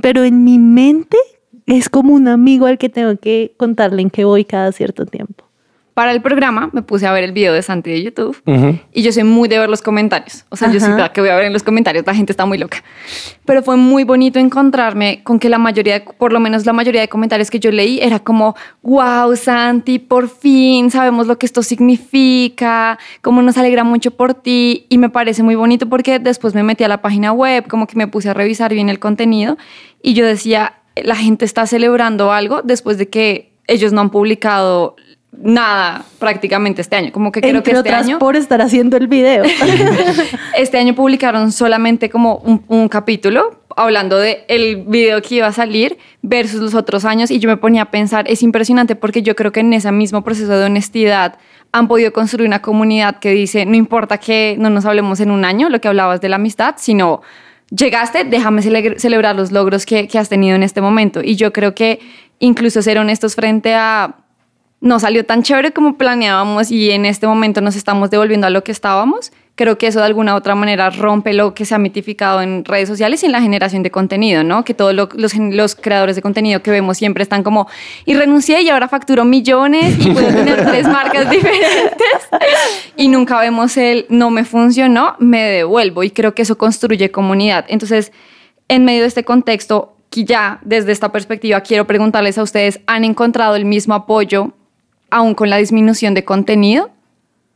Pero 0.00 0.24
en 0.24 0.44
mi 0.44 0.58
mente 0.58 1.16
es 1.66 1.88
como 1.88 2.14
un 2.14 2.28
amigo 2.28 2.66
al 2.66 2.78
que 2.78 2.88
tengo 2.88 3.16
que 3.16 3.54
contarle 3.56 4.02
en 4.02 4.10
qué 4.10 4.24
voy 4.24 4.44
cada 4.44 4.72
cierto 4.72 5.06
tiempo. 5.06 5.44
Para 5.94 6.10
el 6.10 6.20
programa 6.22 6.70
me 6.72 6.82
puse 6.82 7.06
a 7.06 7.12
ver 7.12 7.22
el 7.22 7.30
video 7.30 7.52
de 7.52 7.62
Santi 7.62 7.90
de 7.90 8.02
YouTube 8.02 8.36
y 8.92 9.02
yo 9.02 9.12
soy 9.12 9.22
muy 9.22 9.48
de 9.48 9.60
ver 9.60 9.70
los 9.70 9.80
comentarios. 9.80 10.44
O 10.48 10.56
sea, 10.56 10.68
yo 10.72 10.80
sí 10.80 10.86
que 11.12 11.20
voy 11.20 11.30
a 11.30 11.36
ver 11.36 11.44
en 11.44 11.52
los 11.52 11.62
comentarios, 11.62 12.04
la 12.04 12.14
gente 12.16 12.32
está 12.32 12.44
muy 12.46 12.58
loca. 12.58 12.82
Pero 13.44 13.62
fue 13.62 13.76
muy 13.76 14.02
bonito 14.02 14.40
encontrarme 14.40 15.22
con 15.22 15.38
que 15.38 15.48
la 15.48 15.58
mayoría, 15.58 16.00
de- 16.00 16.04
por 16.18 16.32
lo 16.32 16.40
menos 16.40 16.66
la 16.66 16.72
mayoría 16.72 17.00
de 17.00 17.08
comentarios 17.08 17.48
que 17.48 17.60
yo 17.60 17.70
leí 17.70 18.00
era 18.02 18.18
como, 18.18 18.56
wow, 18.82 19.36
Santi, 19.36 20.00
por 20.00 20.28
fin 20.28 20.90
sabemos 20.90 21.28
lo 21.28 21.38
que 21.38 21.46
esto 21.46 21.62
significa, 21.62 22.98
como 23.22 23.42
nos 23.42 23.56
alegra 23.56 23.84
mucho 23.84 24.10
por 24.10 24.34
ti 24.34 24.86
y 24.88 24.98
me 24.98 25.10
parece 25.10 25.42
muy 25.42 25.54
bonito 25.54 25.88
porque 25.88 26.18
después 26.18 26.54
me 26.54 26.62
metí 26.62 26.82
a 26.84 26.88
la 26.88 27.02
página 27.02 27.32
web, 27.32 27.66
como 27.68 27.86
que 27.86 27.96
me 27.96 28.08
puse 28.08 28.28
a 28.30 28.34
revisar 28.34 28.72
bien 28.74 28.88
el 28.88 28.98
contenido 28.98 29.56
y 30.02 30.14
yo 30.14 30.26
decía, 30.26 30.74
la 30.96 31.16
gente 31.16 31.44
está 31.44 31.66
celebrando 31.66 32.32
algo 32.32 32.62
después 32.62 32.98
de 32.98 33.08
que 33.08 33.52
ellos 33.66 33.92
no 33.92 34.00
han 34.02 34.10
publicado 34.10 34.96
nada 35.42 36.04
prácticamente 36.18 36.80
este 36.82 36.96
año. 36.96 37.12
Como 37.12 37.32
que 37.32 37.40
creo 37.40 37.56
Entre 37.56 37.62
que 37.72 37.78
este 37.78 37.88
otras 37.88 38.06
año... 38.06 38.18
por 38.18 38.36
estar 38.36 38.60
haciendo 38.62 38.96
el 38.96 39.08
video. 39.08 39.44
Este 40.56 40.78
año 40.78 40.94
publicaron 40.94 41.52
solamente 41.52 42.08
como 42.10 42.36
un, 42.36 42.64
un 42.68 42.88
capítulo 42.88 43.60
hablando 43.76 44.16
de 44.18 44.44
el 44.48 44.84
video 44.86 45.20
que 45.20 45.36
iba 45.36 45.48
a 45.48 45.52
salir 45.52 45.98
versus 46.22 46.60
los 46.60 46.74
otros 46.74 47.04
años 47.04 47.30
y 47.30 47.40
yo 47.40 47.48
me 47.48 47.56
ponía 47.56 47.82
a 47.82 47.90
pensar, 47.90 48.24
es 48.28 48.42
impresionante 48.42 48.94
porque 48.94 49.22
yo 49.22 49.34
creo 49.34 49.50
que 49.50 49.60
en 49.60 49.72
ese 49.72 49.90
mismo 49.90 50.22
proceso 50.22 50.56
de 50.56 50.64
honestidad 50.64 51.38
han 51.72 51.88
podido 51.88 52.12
construir 52.12 52.46
una 52.46 52.62
comunidad 52.62 53.18
que 53.18 53.30
dice, 53.30 53.66
no 53.66 53.74
importa 53.74 54.18
que 54.18 54.54
no 54.60 54.70
nos 54.70 54.84
hablemos 54.84 55.18
en 55.18 55.32
un 55.32 55.44
año, 55.44 55.68
lo 55.70 55.80
que 55.80 55.88
hablabas 55.88 56.20
de 56.20 56.28
la 56.28 56.36
amistad, 56.36 56.76
sino 56.78 57.20
llegaste, 57.76 58.22
déjame 58.22 58.62
cele- 58.62 58.96
celebrar 58.98 59.34
los 59.34 59.50
logros 59.50 59.84
que, 59.86 60.06
que 60.06 60.18
has 60.20 60.28
tenido 60.28 60.54
en 60.54 60.62
este 60.62 60.80
momento. 60.80 61.20
Y 61.20 61.34
yo 61.34 61.52
creo 61.52 61.74
que 61.74 61.98
incluso 62.38 62.80
ser 62.80 62.98
honestos 62.98 63.34
frente 63.34 63.74
a 63.74 64.14
no 64.84 65.00
salió 65.00 65.24
tan 65.24 65.42
chévere 65.42 65.72
como 65.72 65.96
planeábamos 65.96 66.70
y 66.70 66.90
en 66.90 67.06
este 67.06 67.26
momento 67.26 67.60
nos 67.62 67.74
estamos 67.74 68.10
devolviendo 68.10 68.46
a 68.46 68.50
lo 68.50 68.62
que 68.62 68.70
estábamos. 68.70 69.32
Creo 69.56 69.78
que 69.78 69.86
eso 69.86 70.00
de 70.00 70.04
alguna 70.06 70.34
u 70.34 70.36
otra 70.36 70.54
manera 70.54 70.90
rompe 70.90 71.32
lo 71.32 71.54
que 71.54 71.64
se 71.64 71.74
ha 71.74 71.78
mitificado 71.78 72.42
en 72.42 72.64
redes 72.66 72.88
sociales 72.88 73.22
y 73.22 73.26
en 73.26 73.32
la 73.32 73.40
generación 73.40 73.82
de 73.82 73.90
contenido, 73.90 74.44
¿no? 74.44 74.62
Que 74.64 74.74
todos 74.74 74.92
lo- 74.92 75.08
los, 75.14 75.34
los 75.36 75.74
creadores 75.74 76.16
de 76.16 76.22
contenido 76.22 76.60
que 76.62 76.70
vemos 76.70 76.98
siempre 76.98 77.22
están 77.22 77.42
como, 77.42 77.66
y 78.04 78.12
renuncié 78.14 78.60
y 78.62 78.68
ahora 78.68 78.88
facturo 78.88 79.24
millones 79.24 79.96
y 80.04 80.10
puedo 80.10 80.26
tener 80.26 80.64
tres 80.70 80.86
marcas 80.86 81.30
diferentes. 81.30 82.28
Y 82.96 83.08
nunca 83.08 83.38
vemos 83.40 83.76
el, 83.78 84.06
no 84.10 84.30
me 84.30 84.44
funcionó, 84.44 85.14
me 85.18 85.42
devuelvo. 85.44 86.02
Y 86.02 86.10
creo 86.10 86.34
que 86.34 86.42
eso 86.42 86.58
construye 86.58 87.10
comunidad. 87.10 87.64
Entonces, 87.68 88.12
en 88.68 88.84
medio 88.84 89.02
de 89.02 89.08
este 89.08 89.24
contexto, 89.24 89.96
que 90.10 90.24
ya 90.24 90.58
desde 90.62 90.92
esta 90.92 91.10
perspectiva 91.10 91.60
quiero 91.62 91.86
preguntarles 91.86 92.36
a 92.38 92.42
ustedes, 92.42 92.80
¿han 92.86 93.04
encontrado 93.04 93.56
el 93.56 93.64
mismo 93.64 93.94
apoyo 93.94 94.52
aún 95.14 95.34
con 95.34 95.48
la 95.48 95.58
disminución 95.58 96.12
de 96.12 96.24
contenido? 96.24 96.90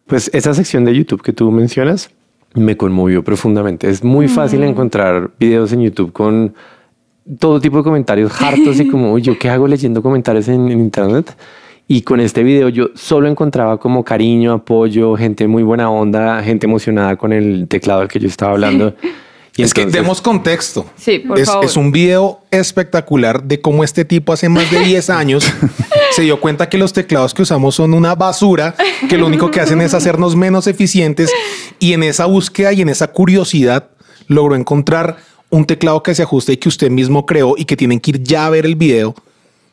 Pues 0.07 0.31
esa 0.33 0.55
sección 0.55 0.85
de 0.85 0.95
YouTube 0.95 1.23
que 1.23 1.33
tú 1.33 1.51
mencionas 1.51 2.11
me 2.55 2.77
conmovió 2.77 3.23
profundamente. 3.23 3.91
Es 3.91 4.03
muy 4.03 4.29
fácil 4.29 4.63
encontrar 4.63 5.33
videos 5.39 5.73
en 5.73 5.83
YouTube 5.83 6.13
con 6.13 6.55
todo 7.39 7.61
tipo 7.61 7.79
de 7.79 7.83
comentarios 7.83 8.41
hartos 8.41 8.81
y 8.81 8.89
como, 8.89 9.13
"Uy, 9.13 9.23
¿yo 9.23 9.39
qué 9.39 9.51
hago 9.51 9.67
leyendo 9.67 10.03
comentarios 10.03 10.49
en, 10.49 10.71
en 10.71 10.81
Internet? 10.81 11.37
Y 11.89 12.03
con 12.03 12.21
este 12.21 12.43
video 12.43 12.69
yo 12.69 12.91
solo 12.95 13.29
encontraba 13.29 13.79
como 13.79 14.05
cariño, 14.05 14.53
apoyo, 14.53 15.17
gente 15.17 15.49
muy 15.49 15.63
buena 15.63 15.91
onda, 15.91 16.43
gente 16.43 16.67
emocionada 16.67 17.17
con 17.17 17.33
el 17.33 17.67
teclado 17.67 18.03
al 18.03 18.09
que 18.09 18.19
yo 18.19 18.29
estaba 18.29 18.53
hablando. 18.53 18.95
Y 19.59 19.65
es 19.65 19.75
que 19.75 19.87
demos 19.87 20.23
contexto. 20.23 20.87
Sí, 20.97 21.19
por 21.19 21.37
es, 21.37 21.49
favor. 21.49 21.65
es 21.65 21.77
un 21.77 21.91
video 21.91 22.41
espectacular 22.53 23.43
de 23.43 23.61
cómo 23.61 23.83
este 23.83 24.05
tipo 24.05 24.33
hace 24.33 24.49
más 24.49 24.71
de 24.71 24.79
10 24.79 25.11
años 25.11 25.53
se 26.13 26.23
dio 26.23 26.41
cuenta 26.41 26.69
que 26.69 26.79
los 26.79 26.93
teclados 26.93 27.35
que 27.35 27.43
usamos 27.43 27.75
son 27.75 27.93
una 27.93 28.15
basura, 28.15 28.77
que 29.09 29.19
lo 29.19 29.27
único 29.27 29.51
que 29.51 29.61
hacen 29.61 29.81
es 29.81 29.95
hacernos 29.95 30.37
menos 30.37 30.69
eficientes 30.69 31.33
y 31.81 31.93
en 31.93 32.05
esa 32.05 32.27
búsqueda 32.27 32.73
y 32.73 32.83
en 32.83 32.89
esa 32.89 33.09
curiosidad 33.09 33.89
logró 34.29 34.55
encontrar 34.55 35.17
un 35.51 35.65
teclado 35.65 36.05
que 36.05 36.15
se 36.15 36.23
ajuste 36.23 36.53
y 36.53 36.57
que 36.59 36.69
usted 36.69 36.89
mismo 36.89 37.27
creó 37.27 37.55
y 37.57 37.65
que 37.65 37.77
tienen 37.77 37.99
que 37.99 38.13
ir 38.13 38.23
ya 38.23 38.47
a 38.47 38.51
ver 38.51 38.65
el 38.65 38.77
video. 38.77 39.17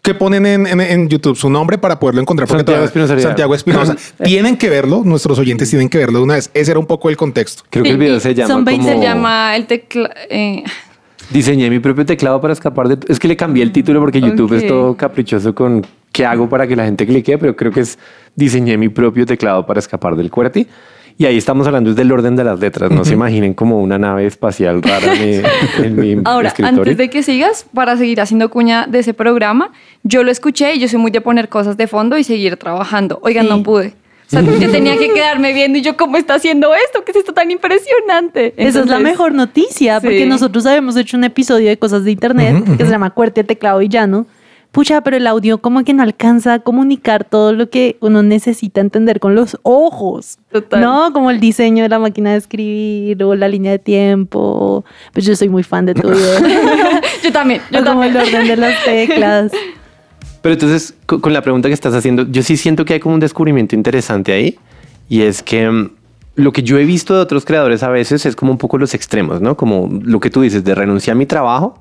Que 0.06 0.14
ponen 0.14 0.46
en, 0.46 0.68
en- 0.68 0.80
en 0.80 1.10
YouTube 1.10 1.36
su 1.36 1.50
nombre 1.50 1.78
para 1.78 2.00
poderlo 2.00 2.22
encontrar. 2.22 2.48
porque 2.48 2.60
Santiago 2.64 2.86
Espinosa. 2.86 3.20
Santiago 3.20 3.56
Espinosa. 3.56 3.96
tienen 4.24 4.56
que 4.56 4.70
verlo. 4.70 5.02
Nuestros 5.04 5.40
oyentes 5.40 5.70
tienen 5.70 5.90
que 5.90 5.98
verlo 5.98 6.20
de 6.20 6.24
una 6.24 6.36
vez. 6.36 6.50
Ese 6.54 6.72
era 6.72 6.80
un 6.80 6.86
poco 6.86 7.10
el 7.10 7.18
contexto. 7.18 7.64
Creo 7.70 7.84
que 7.84 7.90
el 7.90 7.98
video 7.98 8.20
se 8.20 8.34
llama 8.36 8.48
Son 8.48 8.64
como... 8.64 8.78
20 8.78 8.94
Se 8.94 9.00
llama 9.00 9.56
el 9.56 9.66
teclado... 9.66 10.14
Diseñé 11.32 11.72
mi 11.72 11.80
propio 11.80 12.06
teclado 12.06 12.40
para 12.40 12.54
escapar 12.54 12.88
de... 12.88 13.00
Es 13.12 13.20
que 13.20 13.28
le 13.28 13.36
cambié 13.36 13.64
el 13.64 13.72
título 13.72 14.00
porque 14.00 14.22
YouTube 14.22 14.54
es 14.54 14.68
todo 14.68 14.96
caprichoso 14.96 15.56
con 15.56 15.84
qué 16.12 16.24
hago 16.24 16.48
para 16.48 16.68
que 16.68 16.76
la 16.76 16.86
gente 16.86 17.06
clique, 17.08 17.38
pero 17.40 17.56
creo 17.56 17.72
que 17.72 17.80
es 17.80 17.98
diseñé 18.36 18.78
mi 18.78 18.90
propio 18.90 19.26
teclado 19.26 19.66
para 19.66 19.80
escapar 19.80 20.16
del 20.16 20.30
QWERTY. 20.30 20.68
Y 21.18 21.26
ahí 21.26 21.38
estamos 21.38 21.66
hablando 21.66 21.94
del 21.94 22.12
orden 22.12 22.36
de 22.36 22.44
las 22.44 22.60
letras. 22.60 22.92
No 22.92 23.06
se 23.06 23.14
imaginen 23.14 23.54
como 23.54 23.82
una 23.82 23.98
nave 23.98 24.26
espacial 24.26 24.82
rara 24.84 25.14
en 25.14 25.22
mi, 25.22 25.86
en 25.86 25.96
mi 26.18 26.22
Ahora, 26.26 26.50
escritorio. 26.50 26.80
antes 26.82 26.98
de 26.98 27.10
que 27.10 27.24
sigas, 27.24 27.66
para 27.74 27.96
seguir 27.96 28.20
haciendo 28.20 28.50
cuña 28.50 28.86
de 28.86 29.00
ese 29.00 29.14
programa, 29.14 29.72
yo 30.04 30.24
lo 30.24 30.32
escuché 30.32 30.74
y 30.76 30.80
yo 30.80 30.90
soy 30.90 31.00
muy 31.00 31.12
de 31.12 31.22
poner 31.22 31.48
cosas 31.48 31.78
de 31.78 31.88
fondo 31.88 32.18
y 32.18 32.26
seguir 32.26 32.58
trabajando. 32.58 33.20
Oigan, 33.22 33.46
Sí. 33.46 33.50
no 33.50 33.64
pude. 33.64 33.94
O 34.28 34.30
sea, 34.30 34.42
yo 34.42 34.52
tenía 34.72 34.98
que 34.98 35.14
quedarme 35.14 35.54
viendo 35.54 35.78
y 35.78 35.82
yo, 35.84 35.96
¿cómo 35.96 36.18
está 36.18 36.34
haciendo 36.34 36.74
esto? 36.76 37.06
¿Qué 37.06 37.12
es 37.12 37.18
esto 37.18 37.32
tan 37.34 37.50
impresionante? 37.50 38.54
Esa 38.58 38.68
es 38.70 38.76
la 38.76 38.82
Entonces, 38.82 39.04
mejor 39.04 39.34
noticia, 39.34 40.02
porque 40.02 40.26
nosotros 40.26 40.66
habíamos 40.66 40.98
hecho 40.98 41.16
un 41.16 41.24
episodio 41.24 41.70
de 41.70 41.78
cosas 41.78 42.04
de 42.04 42.12
internet 42.12 42.62
que 42.78 42.84
se 42.86 42.92
llama 42.92 43.12
Cuerte 43.12 43.44
Teclado 43.46 43.80
Villano. 43.80 44.26
Pucha, 44.76 45.00
pero 45.00 45.16
el 45.16 45.26
audio 45.26 45.60
como 45.60 45.86
que 45.86 45.94
no 45.94 46.04
alcanza 46.04 46.56
a 46.56 46.60
comunicar 46.60 47.24
todo 47.24 47.54
lo 47.54 47.70
que 47.70 47.96
uno 48.02 48.24
necesita 48.24 48.82
entender 48.82 49.22
con 49.22 49.34
los 49.34 49.58
ojos. 49.64 50.38
Total. 50.52 50.82
No, 50.82 51.14
como 51.14 51.32
el 51.32 51.40
diseño 51.40 51.84
de 51.84 51.88
la 51.90 51.98
máquina 51.98 52.32
de 52.34 52.38
escribir 52.40 53.24
o 53.24 53.36
la 53.36 53.48
línea 53.48 53.72
de 53.72 53.80
tiempo. 53.80 54.84
Pues 55.14 55.26
yo 55.26 55.34
soy 55.38 55.48
muy 55.48 55.64
fan 55.64 55.86
de 55.86 55.94
tu 55.94 56.10
video. 56.10 56.40
Yo 57.24 57.32
también, 57.32 57.62
yo 57.72 57.80
o 57.80 57.86
como 57.86 58.02
también. 58.02 58.18
el 58.18 58.28
orden 58.28 58.48
de 58.50 58.58
las 58.58 58.84
teclas. 58.84 59.52
Pero 60.42 60.54
entonces, 60.54 60.94
co- 61.06 61.22
con 61.22 61.32
la 61.32 61.42
pregunta 61.42 61.70
que 61.70 61.74
estás 61.74 61.94
haciendo, 61.96 62.24
yo 62.30 62.44
sí 62.44 62.58
siento 62.58 62.84
que 62.86 62.94
hay 62.96 63.00
como 63.00 63.16
un 63.16 63.22
descubrimiento 63.22 63.76
interesante 63.76 64.34
ahí. 64.34 64.60
Y 65.10 65.22
es 65.22 65.42
que 65.42 65.70
mm, 65.70 65.90
lo 66.36 66.52
que 66.52 66.62
yo 66.64 66.78
he 66.78 66.84
visto 66.86 67.16
de 67.16 67.22
otros 67.22 67.46
creadores 67.46 67.82
a 67.82 67.90
veces 67.90 68.26
es 68.26 68.36
como 68.36 68.52
un 68.52 68.58
poco 68.58 68.78
los 68.78 68.94
extremos, 68.94 69.40
¿no? 69.42 69.56
Como 69.56 69.90
lo 70.04 70.20
que 70.20 70.30
tú 70.30 70.42
dices, 70.42 70.64
de 70.66 70.76
renunciar 70.76 71.16
a 71.16 71.18
mi 71.18 71.26
trabajo 71.26 71.80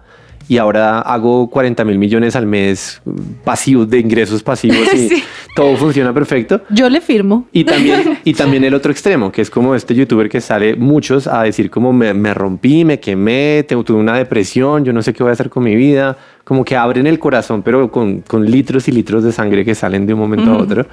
y 0.48 0.58
ahora 0.58 1.00
hago 1.00 1.48
40 1.48 1.84
mil 1.84 1.98
millones 1.98 2.36
al 2.36 2.46
mes 2.46 3.00
pasivos, 3.44 3.88
de 3.88 3.98
ingresos 3.98 4.42
pasivos 4.42 4.92
y 4.94 5.08
Sí. 5.14 5.22
todo 5.56 5.76
funciona 5.76 6.12
perfecto. 6.12 6.60
Yo 6.70 6.88
le 6.90 7.00
firmo. 7.00 7.46
Y 7.52 7.64
también, 7.64 8.18
y 8.24 8.34
también 8.34 8.64
el 8.64 8.74
otro 8.74 8.90
extremo, 8.92 9.30
que 9.32 9.42
es 9.42 9.50
como 9.50 9.74
este 9.74 9.94
youtuber 9.94 10.28
que 10.28 10.40
sale 10.40 10.74
muchos 10.76 11.26
a 11.26 11.42
decir 11.42 11.70
como 11.70 11.92
me, 11.92 12.12
me 12.14 12.34
rompí, 12.34 12.84
me 12.84 13.00
quemé, 13.00 13.64
tengo, 13.66 13.84
tuve 13.84 13.98
una 13.98 14.16
depresión, 14.16 14.84
yo 14.84 14.92
no 14.92 15.02
sé 15.02 15.12
qué 15.12 15.22
voy 15.22 15.30
a 15.30 15.32
hacer 15.34 15.50
con 15.50 15.62
mi 15.64 15.74
vida, 15.76 16.16
como 16.44 16.64
que 16.64 16.76
abren 16.76 17.06
el 17.06 17.18
corazón, 17.18 17.62
pero 17.62 17.90
con, 17.90 18.20
con 18.20 18.44
litros 18.50 18.88
y 18.88 18.92
litros 18.92 19.24
de 19.24 19.32
sangre 19.32 19.64
que 19.64 19.74
salen 19.74 20.06
de 20.06 20.14
un 20.14 20.20
momento 20.20 20.50
a 20.50 20.58
otro. 20.58 20.86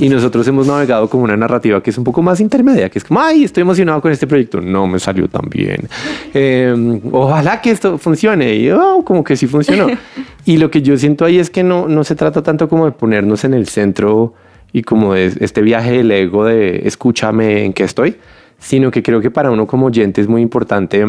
Y 0.00 0.08
nosotros 0.08 0.46
hemos 0.48 0.66
navegado 0.66 1.08
como 1.08 1.22
una 1.24 1.36
narrativa 1.36 1.82
que 1.82 1.90
es 1.90 1.98
un 1.98 2.04
poco 2.04 2.20
más 2.20 2.40
intermedia, 2.40 2.90
que 2.90 2.98
es 2.98 3.04
como, 3.04 3.20
ay, 3.20 3.44
estoy 3.44 3.60
emocionado 3.62 4.00
con 4.00 4.10
este 4.10 4.26
proyecto, 4.26 4.60
no 4.60 4.88
me 4.88 4.98
salió 4.98 5.28
tan 5.28 5.48
bien. 5.48 5.88
Eh, 6.32 7.00
ojalá 7.12 7.60
que 7.60 7.70
esto 7.70 7.96
funcione. 7.98 8.56
Y 8.56 8.70
oh, 8.70 9.02
como 9.04 9.22
que 9.22 9.36
sí 9.36 9.46
funcionó. 9.46 9.86
y 10.44 10.56
lo 10.56 10.70
que 10.70 10.82
yo 10.82 10.96
siento 10.96 11.24
ahí 11.24 11.38
es 11.38 11.48
que 11.48 11.62
no, 11.62 11.86
no 11.86 12.02
se 12.02 12.16
trata 12.16 12.42
tanto 12.42 12.68
como 12.68 12.86
de 12.86 12.92
ponernos 12.92 13.44
en 13.44 13.54
el 13.54 13.68
centro 13.68 14.34
y 14.72 14.82
como 14.82 15.14
de 15.14 15.32
este 15.40 15.62
viaje 15.62 15.92
del 15.92 16.10
ego 16.10 16.44
de 16.44 16.82
escúchame 16.84 17.64
en 17.64 17.72
qué 17.72 17.84
estoy, 17.84 18.16
sino 18.58 18.90
que 18.90 19.04
creo 19.04 19.20
que 19.20 19.30
para 19.30 19.52
uno 19.52 19.68
como 19.68 19.86
oyente 19.86 20.20
es 20.20 20.26
muy 20.26 20.42
importante 20.42 21.06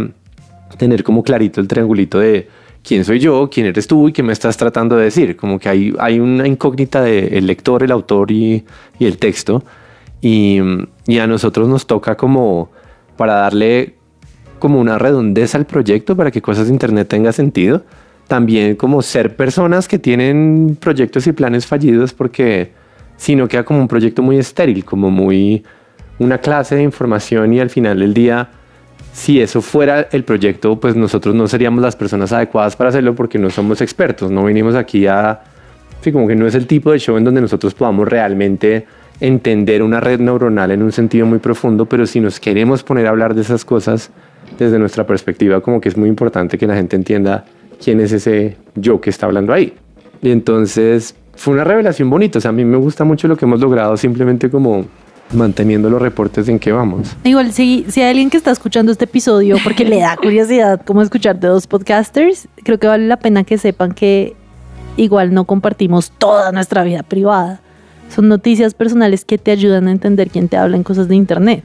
tener 0.78 1.04
como 1.04 1.24
clarito 1.24 1.60
el 1.60 1.68
triangulito 1.68 2.20
de 2.20 2.48
quién 2.86 3.04
soy 3.04 3.20
yo, 3.20 3.50
quién 3.52 3.66
eres 3.66 3.88
tú 3.88 4.10
y 4.10 4.14
qué 4.14 4.24
me 4.24 4.34
estás 4.34 4.58
tratando 4.58 4.96
de 4.96 5.06
decir. 5.06 5.36
Como 5.36 5.60
que 5.60 5.70
hay, 5.70 5.94
hay 6.00 6.20
una 6.20 6.48
incógnita 6.48 7.02
del 7.02 7.48
lector, 7.48 7.84
el 7.84 7.92
autor 7.92 8.32
y, 8.32 8.64
y 9.00 9.06
el 9.06 9.18
texto. 9.18 9.64
Y, 10.22 10.60
y 11.08 11.20
a 11.20 11.28
nosotros 11.28 11.68
nos 11.68 11.88
toca 11.88 12.16
como 12.16 12.72
para 13.18 13.36
darle 13.36 13.96
como 14.60 14.80
una 14.80 14.98
redondez 14.98 15.56
al 15.56 15.66
proyecto 15.66 16.16
para 16.16 16.32
que 16.32 16.42
cosas 16.42 16.68
de 16.68 16.74
internet 16.74 17.08
tenga 17.08 17.32
sentido. 17.32 17.84
También 18.28 18.76
como 18.76 19.02
ser 19.02 19.36
personas 19.36 19.88
que 19.88 20.00
tienen 20.00 20.78
proyectos 20.80 21.28
y 21.28 21.32
planes 21.32 21.68
fallidos 21.68 22.14
porque 22.14 22.72
si 23.18 23.36
no 23.36 23.48
queda 23.48 23.64
como 23.64 23.80
un 23.80 23.88
proyecto 23.88 24.22
muy 24.22 24.38
estéril, 24.38 24.84
como 24.84 25.12
muy 25.12 25.64
una 26.18 26.40
clase 26.40 26.76
de 26.76 26.84
información 26.84 27.54
y 27.54 27.60
al 27.60 27.70
final 27.70 28.00
del 28.00 28.14
día 28.14 28.50
si 29.16 29.40
eso 29.40 29.62
fuera 29.62 30.10
el 30.12 30.26
proyecto, 30.26 30.78
pues 30.78 30.98
nosotros 30.98 31.34
no 31.34 31.48
seríamos 31.48 31.82
las 31.82 31.96
personas 31.96 32.34
adecuadas 32.34 32.76
para 32.76 32.90
hacerlo 32.90 33.16
porque 33.16 33.40
no 33.40 33.50
somos 33.50 33.80
expertos, 33.80 34.30
no 34.30 34.44
vinimos 34.44 34.76
aquí 34.76 35.08
a... 35.08 35.42
Sí, 36.02 36.12
como 36.12 36.28
que 36.28 36.36
no 36.36 36.46
es 36.46 36.54
el 36.54 36.68
tipo 36.68 36.92
de 36.92 37.00
show 37.00 37.16
en 37.16 37.24
donde 37.24 37.40
nosotros 37.40 37.74
podamos 37.74 38.10
realmente 38.10 38.86
entender 39.22 39.84
una 39.84 40.02
red 40.02 40.20
neuronal 40.20 40.72
en 40.72 40.84
un 40.84 40.92
sentido 40.92 41.26
muy 41.26 41.40
profundo, 41.40 41.86
pero 41.86 42.06
si 42.06 42.20
nos 42.20 42.42
queremos 42.42 42.84
poner 42.84 43.08
a 43.08 43.12
hablar 43.12 43.34
de 43.34 43.42
esas 43.42 43.64
cosas 43.64 44.12
desde 44.60 44.78
nuestra 44.78 45.08
perspectiva, 45.08 45.62
como 45.62 45.80
que 45.80 45.88
es 45.88 45.96
muy 45.96 46.10
importante 46.10 46.58
que 46.58 46.68
la 46.68 46.76
gente 46.76 46.98
entienda 46.98 47.46
quién 47.82 48.02
es 48.02 48.12
ese 48.12 48.58
yo 48.76 49.00
que 49.00 49.12
está 49.12 49.28
hablando 49.28 49.54
ahí. 49.54 49.74
Y 50.22 50.30
entonces 50.30 51.16
fue 51.38 51.54
una 51.54 51.64
revelación 51.64 52.10
bonita, 52.10 52.40
o 52.40 52.42
sea, 52.42 52.50
a 52.50 52.54
mí 52.54 52.66
me 52.66 52.78
gusta 52.78 53.06
mucho 53.06 53.30
lo 53.30 53.38
que 53.38 53.46
hemos 53.46 53.62
logrado 53.62 53.96
simplemente 53.96 54.50
como 54.50 54.86
manteniendo 55.32 55.90
los 55.90 56.02
reportes 56.02 56.48
en 56.48 56.60
que 56.60 56.72
vamos. 56.72 57.16
Igual, 57.24 57.52
si, 57.52 57.86
si 57.90 58.02
hay 58.02 58.10
alguien 58.10 58.30
que 58.30 58.38
está 58.38 58.52
escuchando 58.52 58.92
este 58.92 59.06
episodio 59.06 59.58
porque 59.64 59.86
le 59.86 60.00
da 60.00 60.16
curiosidad 60.22 60.82
cómo 60.86 61.02
escuchar 61.02 61.40
de 61.40 61.48
dos 61.48 61.68
podcasters, 61.68 62.48
creo 62.64 62.80
que 62.80 62.88
vale 62.88 63.08
la 63.08 63.18
pena 63.18 63.44
que 63.44 63.58
sepan 63.58 63.94
que 63.94 64.36
igual 64.98 65.34
no 65.34 65.46
compartimos 65.46 66.12
toda 66.12 66.52
nuestra 66.52 66.84
vida 66.84 67.04
privada. 67.04 67.60
Son 68.14 68.28
noticias 68.28 68.74
personales 68.74 69.26
que 69.26 69.38
te 69.38 69.52
ayudan 69.52 69.88
a 69.88 69.92
entender 69.92 70.30
quién 70.30 70.48
te 70.48 70.58
habla 70.58 70.78
en 70.78 70.84
cosas 70.84 71.08
de 71.08 71.16
internet. 71.16 71.64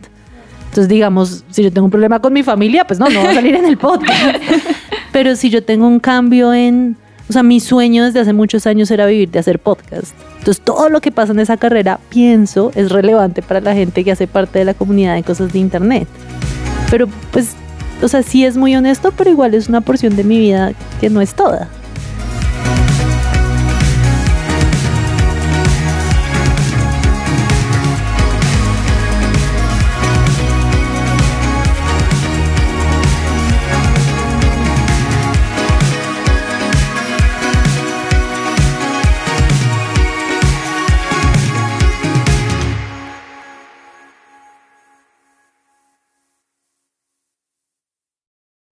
Entonces, 0.70 0.88
digamos, 0.88 1.44
si 1.50 1.62
yo 1.62 1.72
tengo 1.72 1.86
un 1.86 1.90
problema 1.90 2.20
con 2.20 2.32
mi 2.32 2.42
familia, 2.42 2.86
pues 2.86 2.98
no, 2.98 3.08
no 3.10 3.24
va 3.24 3.30
a 3.30 3.34
salir 3.34 3.56
en 3.56 3.66
el 3.66 3.76
podcast. 3.76 4.38
Pero 5.12 5.34
si 5.34 5.50
yo 5.50 5.64
tengo 5.64 5.86
un 5.86 5.98
cambio 5.98 6.54
en... 6.54 6.96
O 7.30 7.32
sea, 7.32 7.44
mi 7.44 7.60
sueño 7.60 8.04
desde 8.04 8.18
hace 8.18 8.32
muchos 8.32 8.66
años 8.66 8.90
era 8.90 9.06
vivir 9.06 9.30
de 9.30 9.38
hacer 9.38 9.60
podcast. 9.60 10.14
Entonces, 10.40 10.60
todo 10.64 10.88
lo 10.88 11.00
que 11.00 11.12
pasa 11.12 11.30
en 11.30 11.38
esa 11.38 11.56
carrera, 11.56 12.00
pienso, 12.08 12.72
es 12.74 12.90
relevante 12.90 13.40
para 13.40 13.60
la 13.60 13.72
gente 13.72 14.02
que 14.02 14.10
hace 14.10 14.26
parte 14.26 14.58
de 14.58 14.64
la 14.64 14.74
comunidad 14.74 15.14
de 15.14 15.22
cosas 15.22 15.52
de 15.52 15.60
internet. 15.60 16.08
Pero, 16.90 17.06
pues, 17.30 17.50
o 18.02 18.08
sea, 18.08 18.24
sí 18.24 18.44
es 18.44 18.56
muy 18.56 18.74
honesto, 18.74 19.12
pero 19.16 19.30
igual 19.30 19.54
es 19.54 19.68
una 19.68 19.80
porción 19.80 20.16
de 20.16 20.24
mi 20.24 20.40
vida 20.40 20.72
que 21.00 21.08
no 21.08 21.20
es 21.20 21.34
toda. 21.34 21.68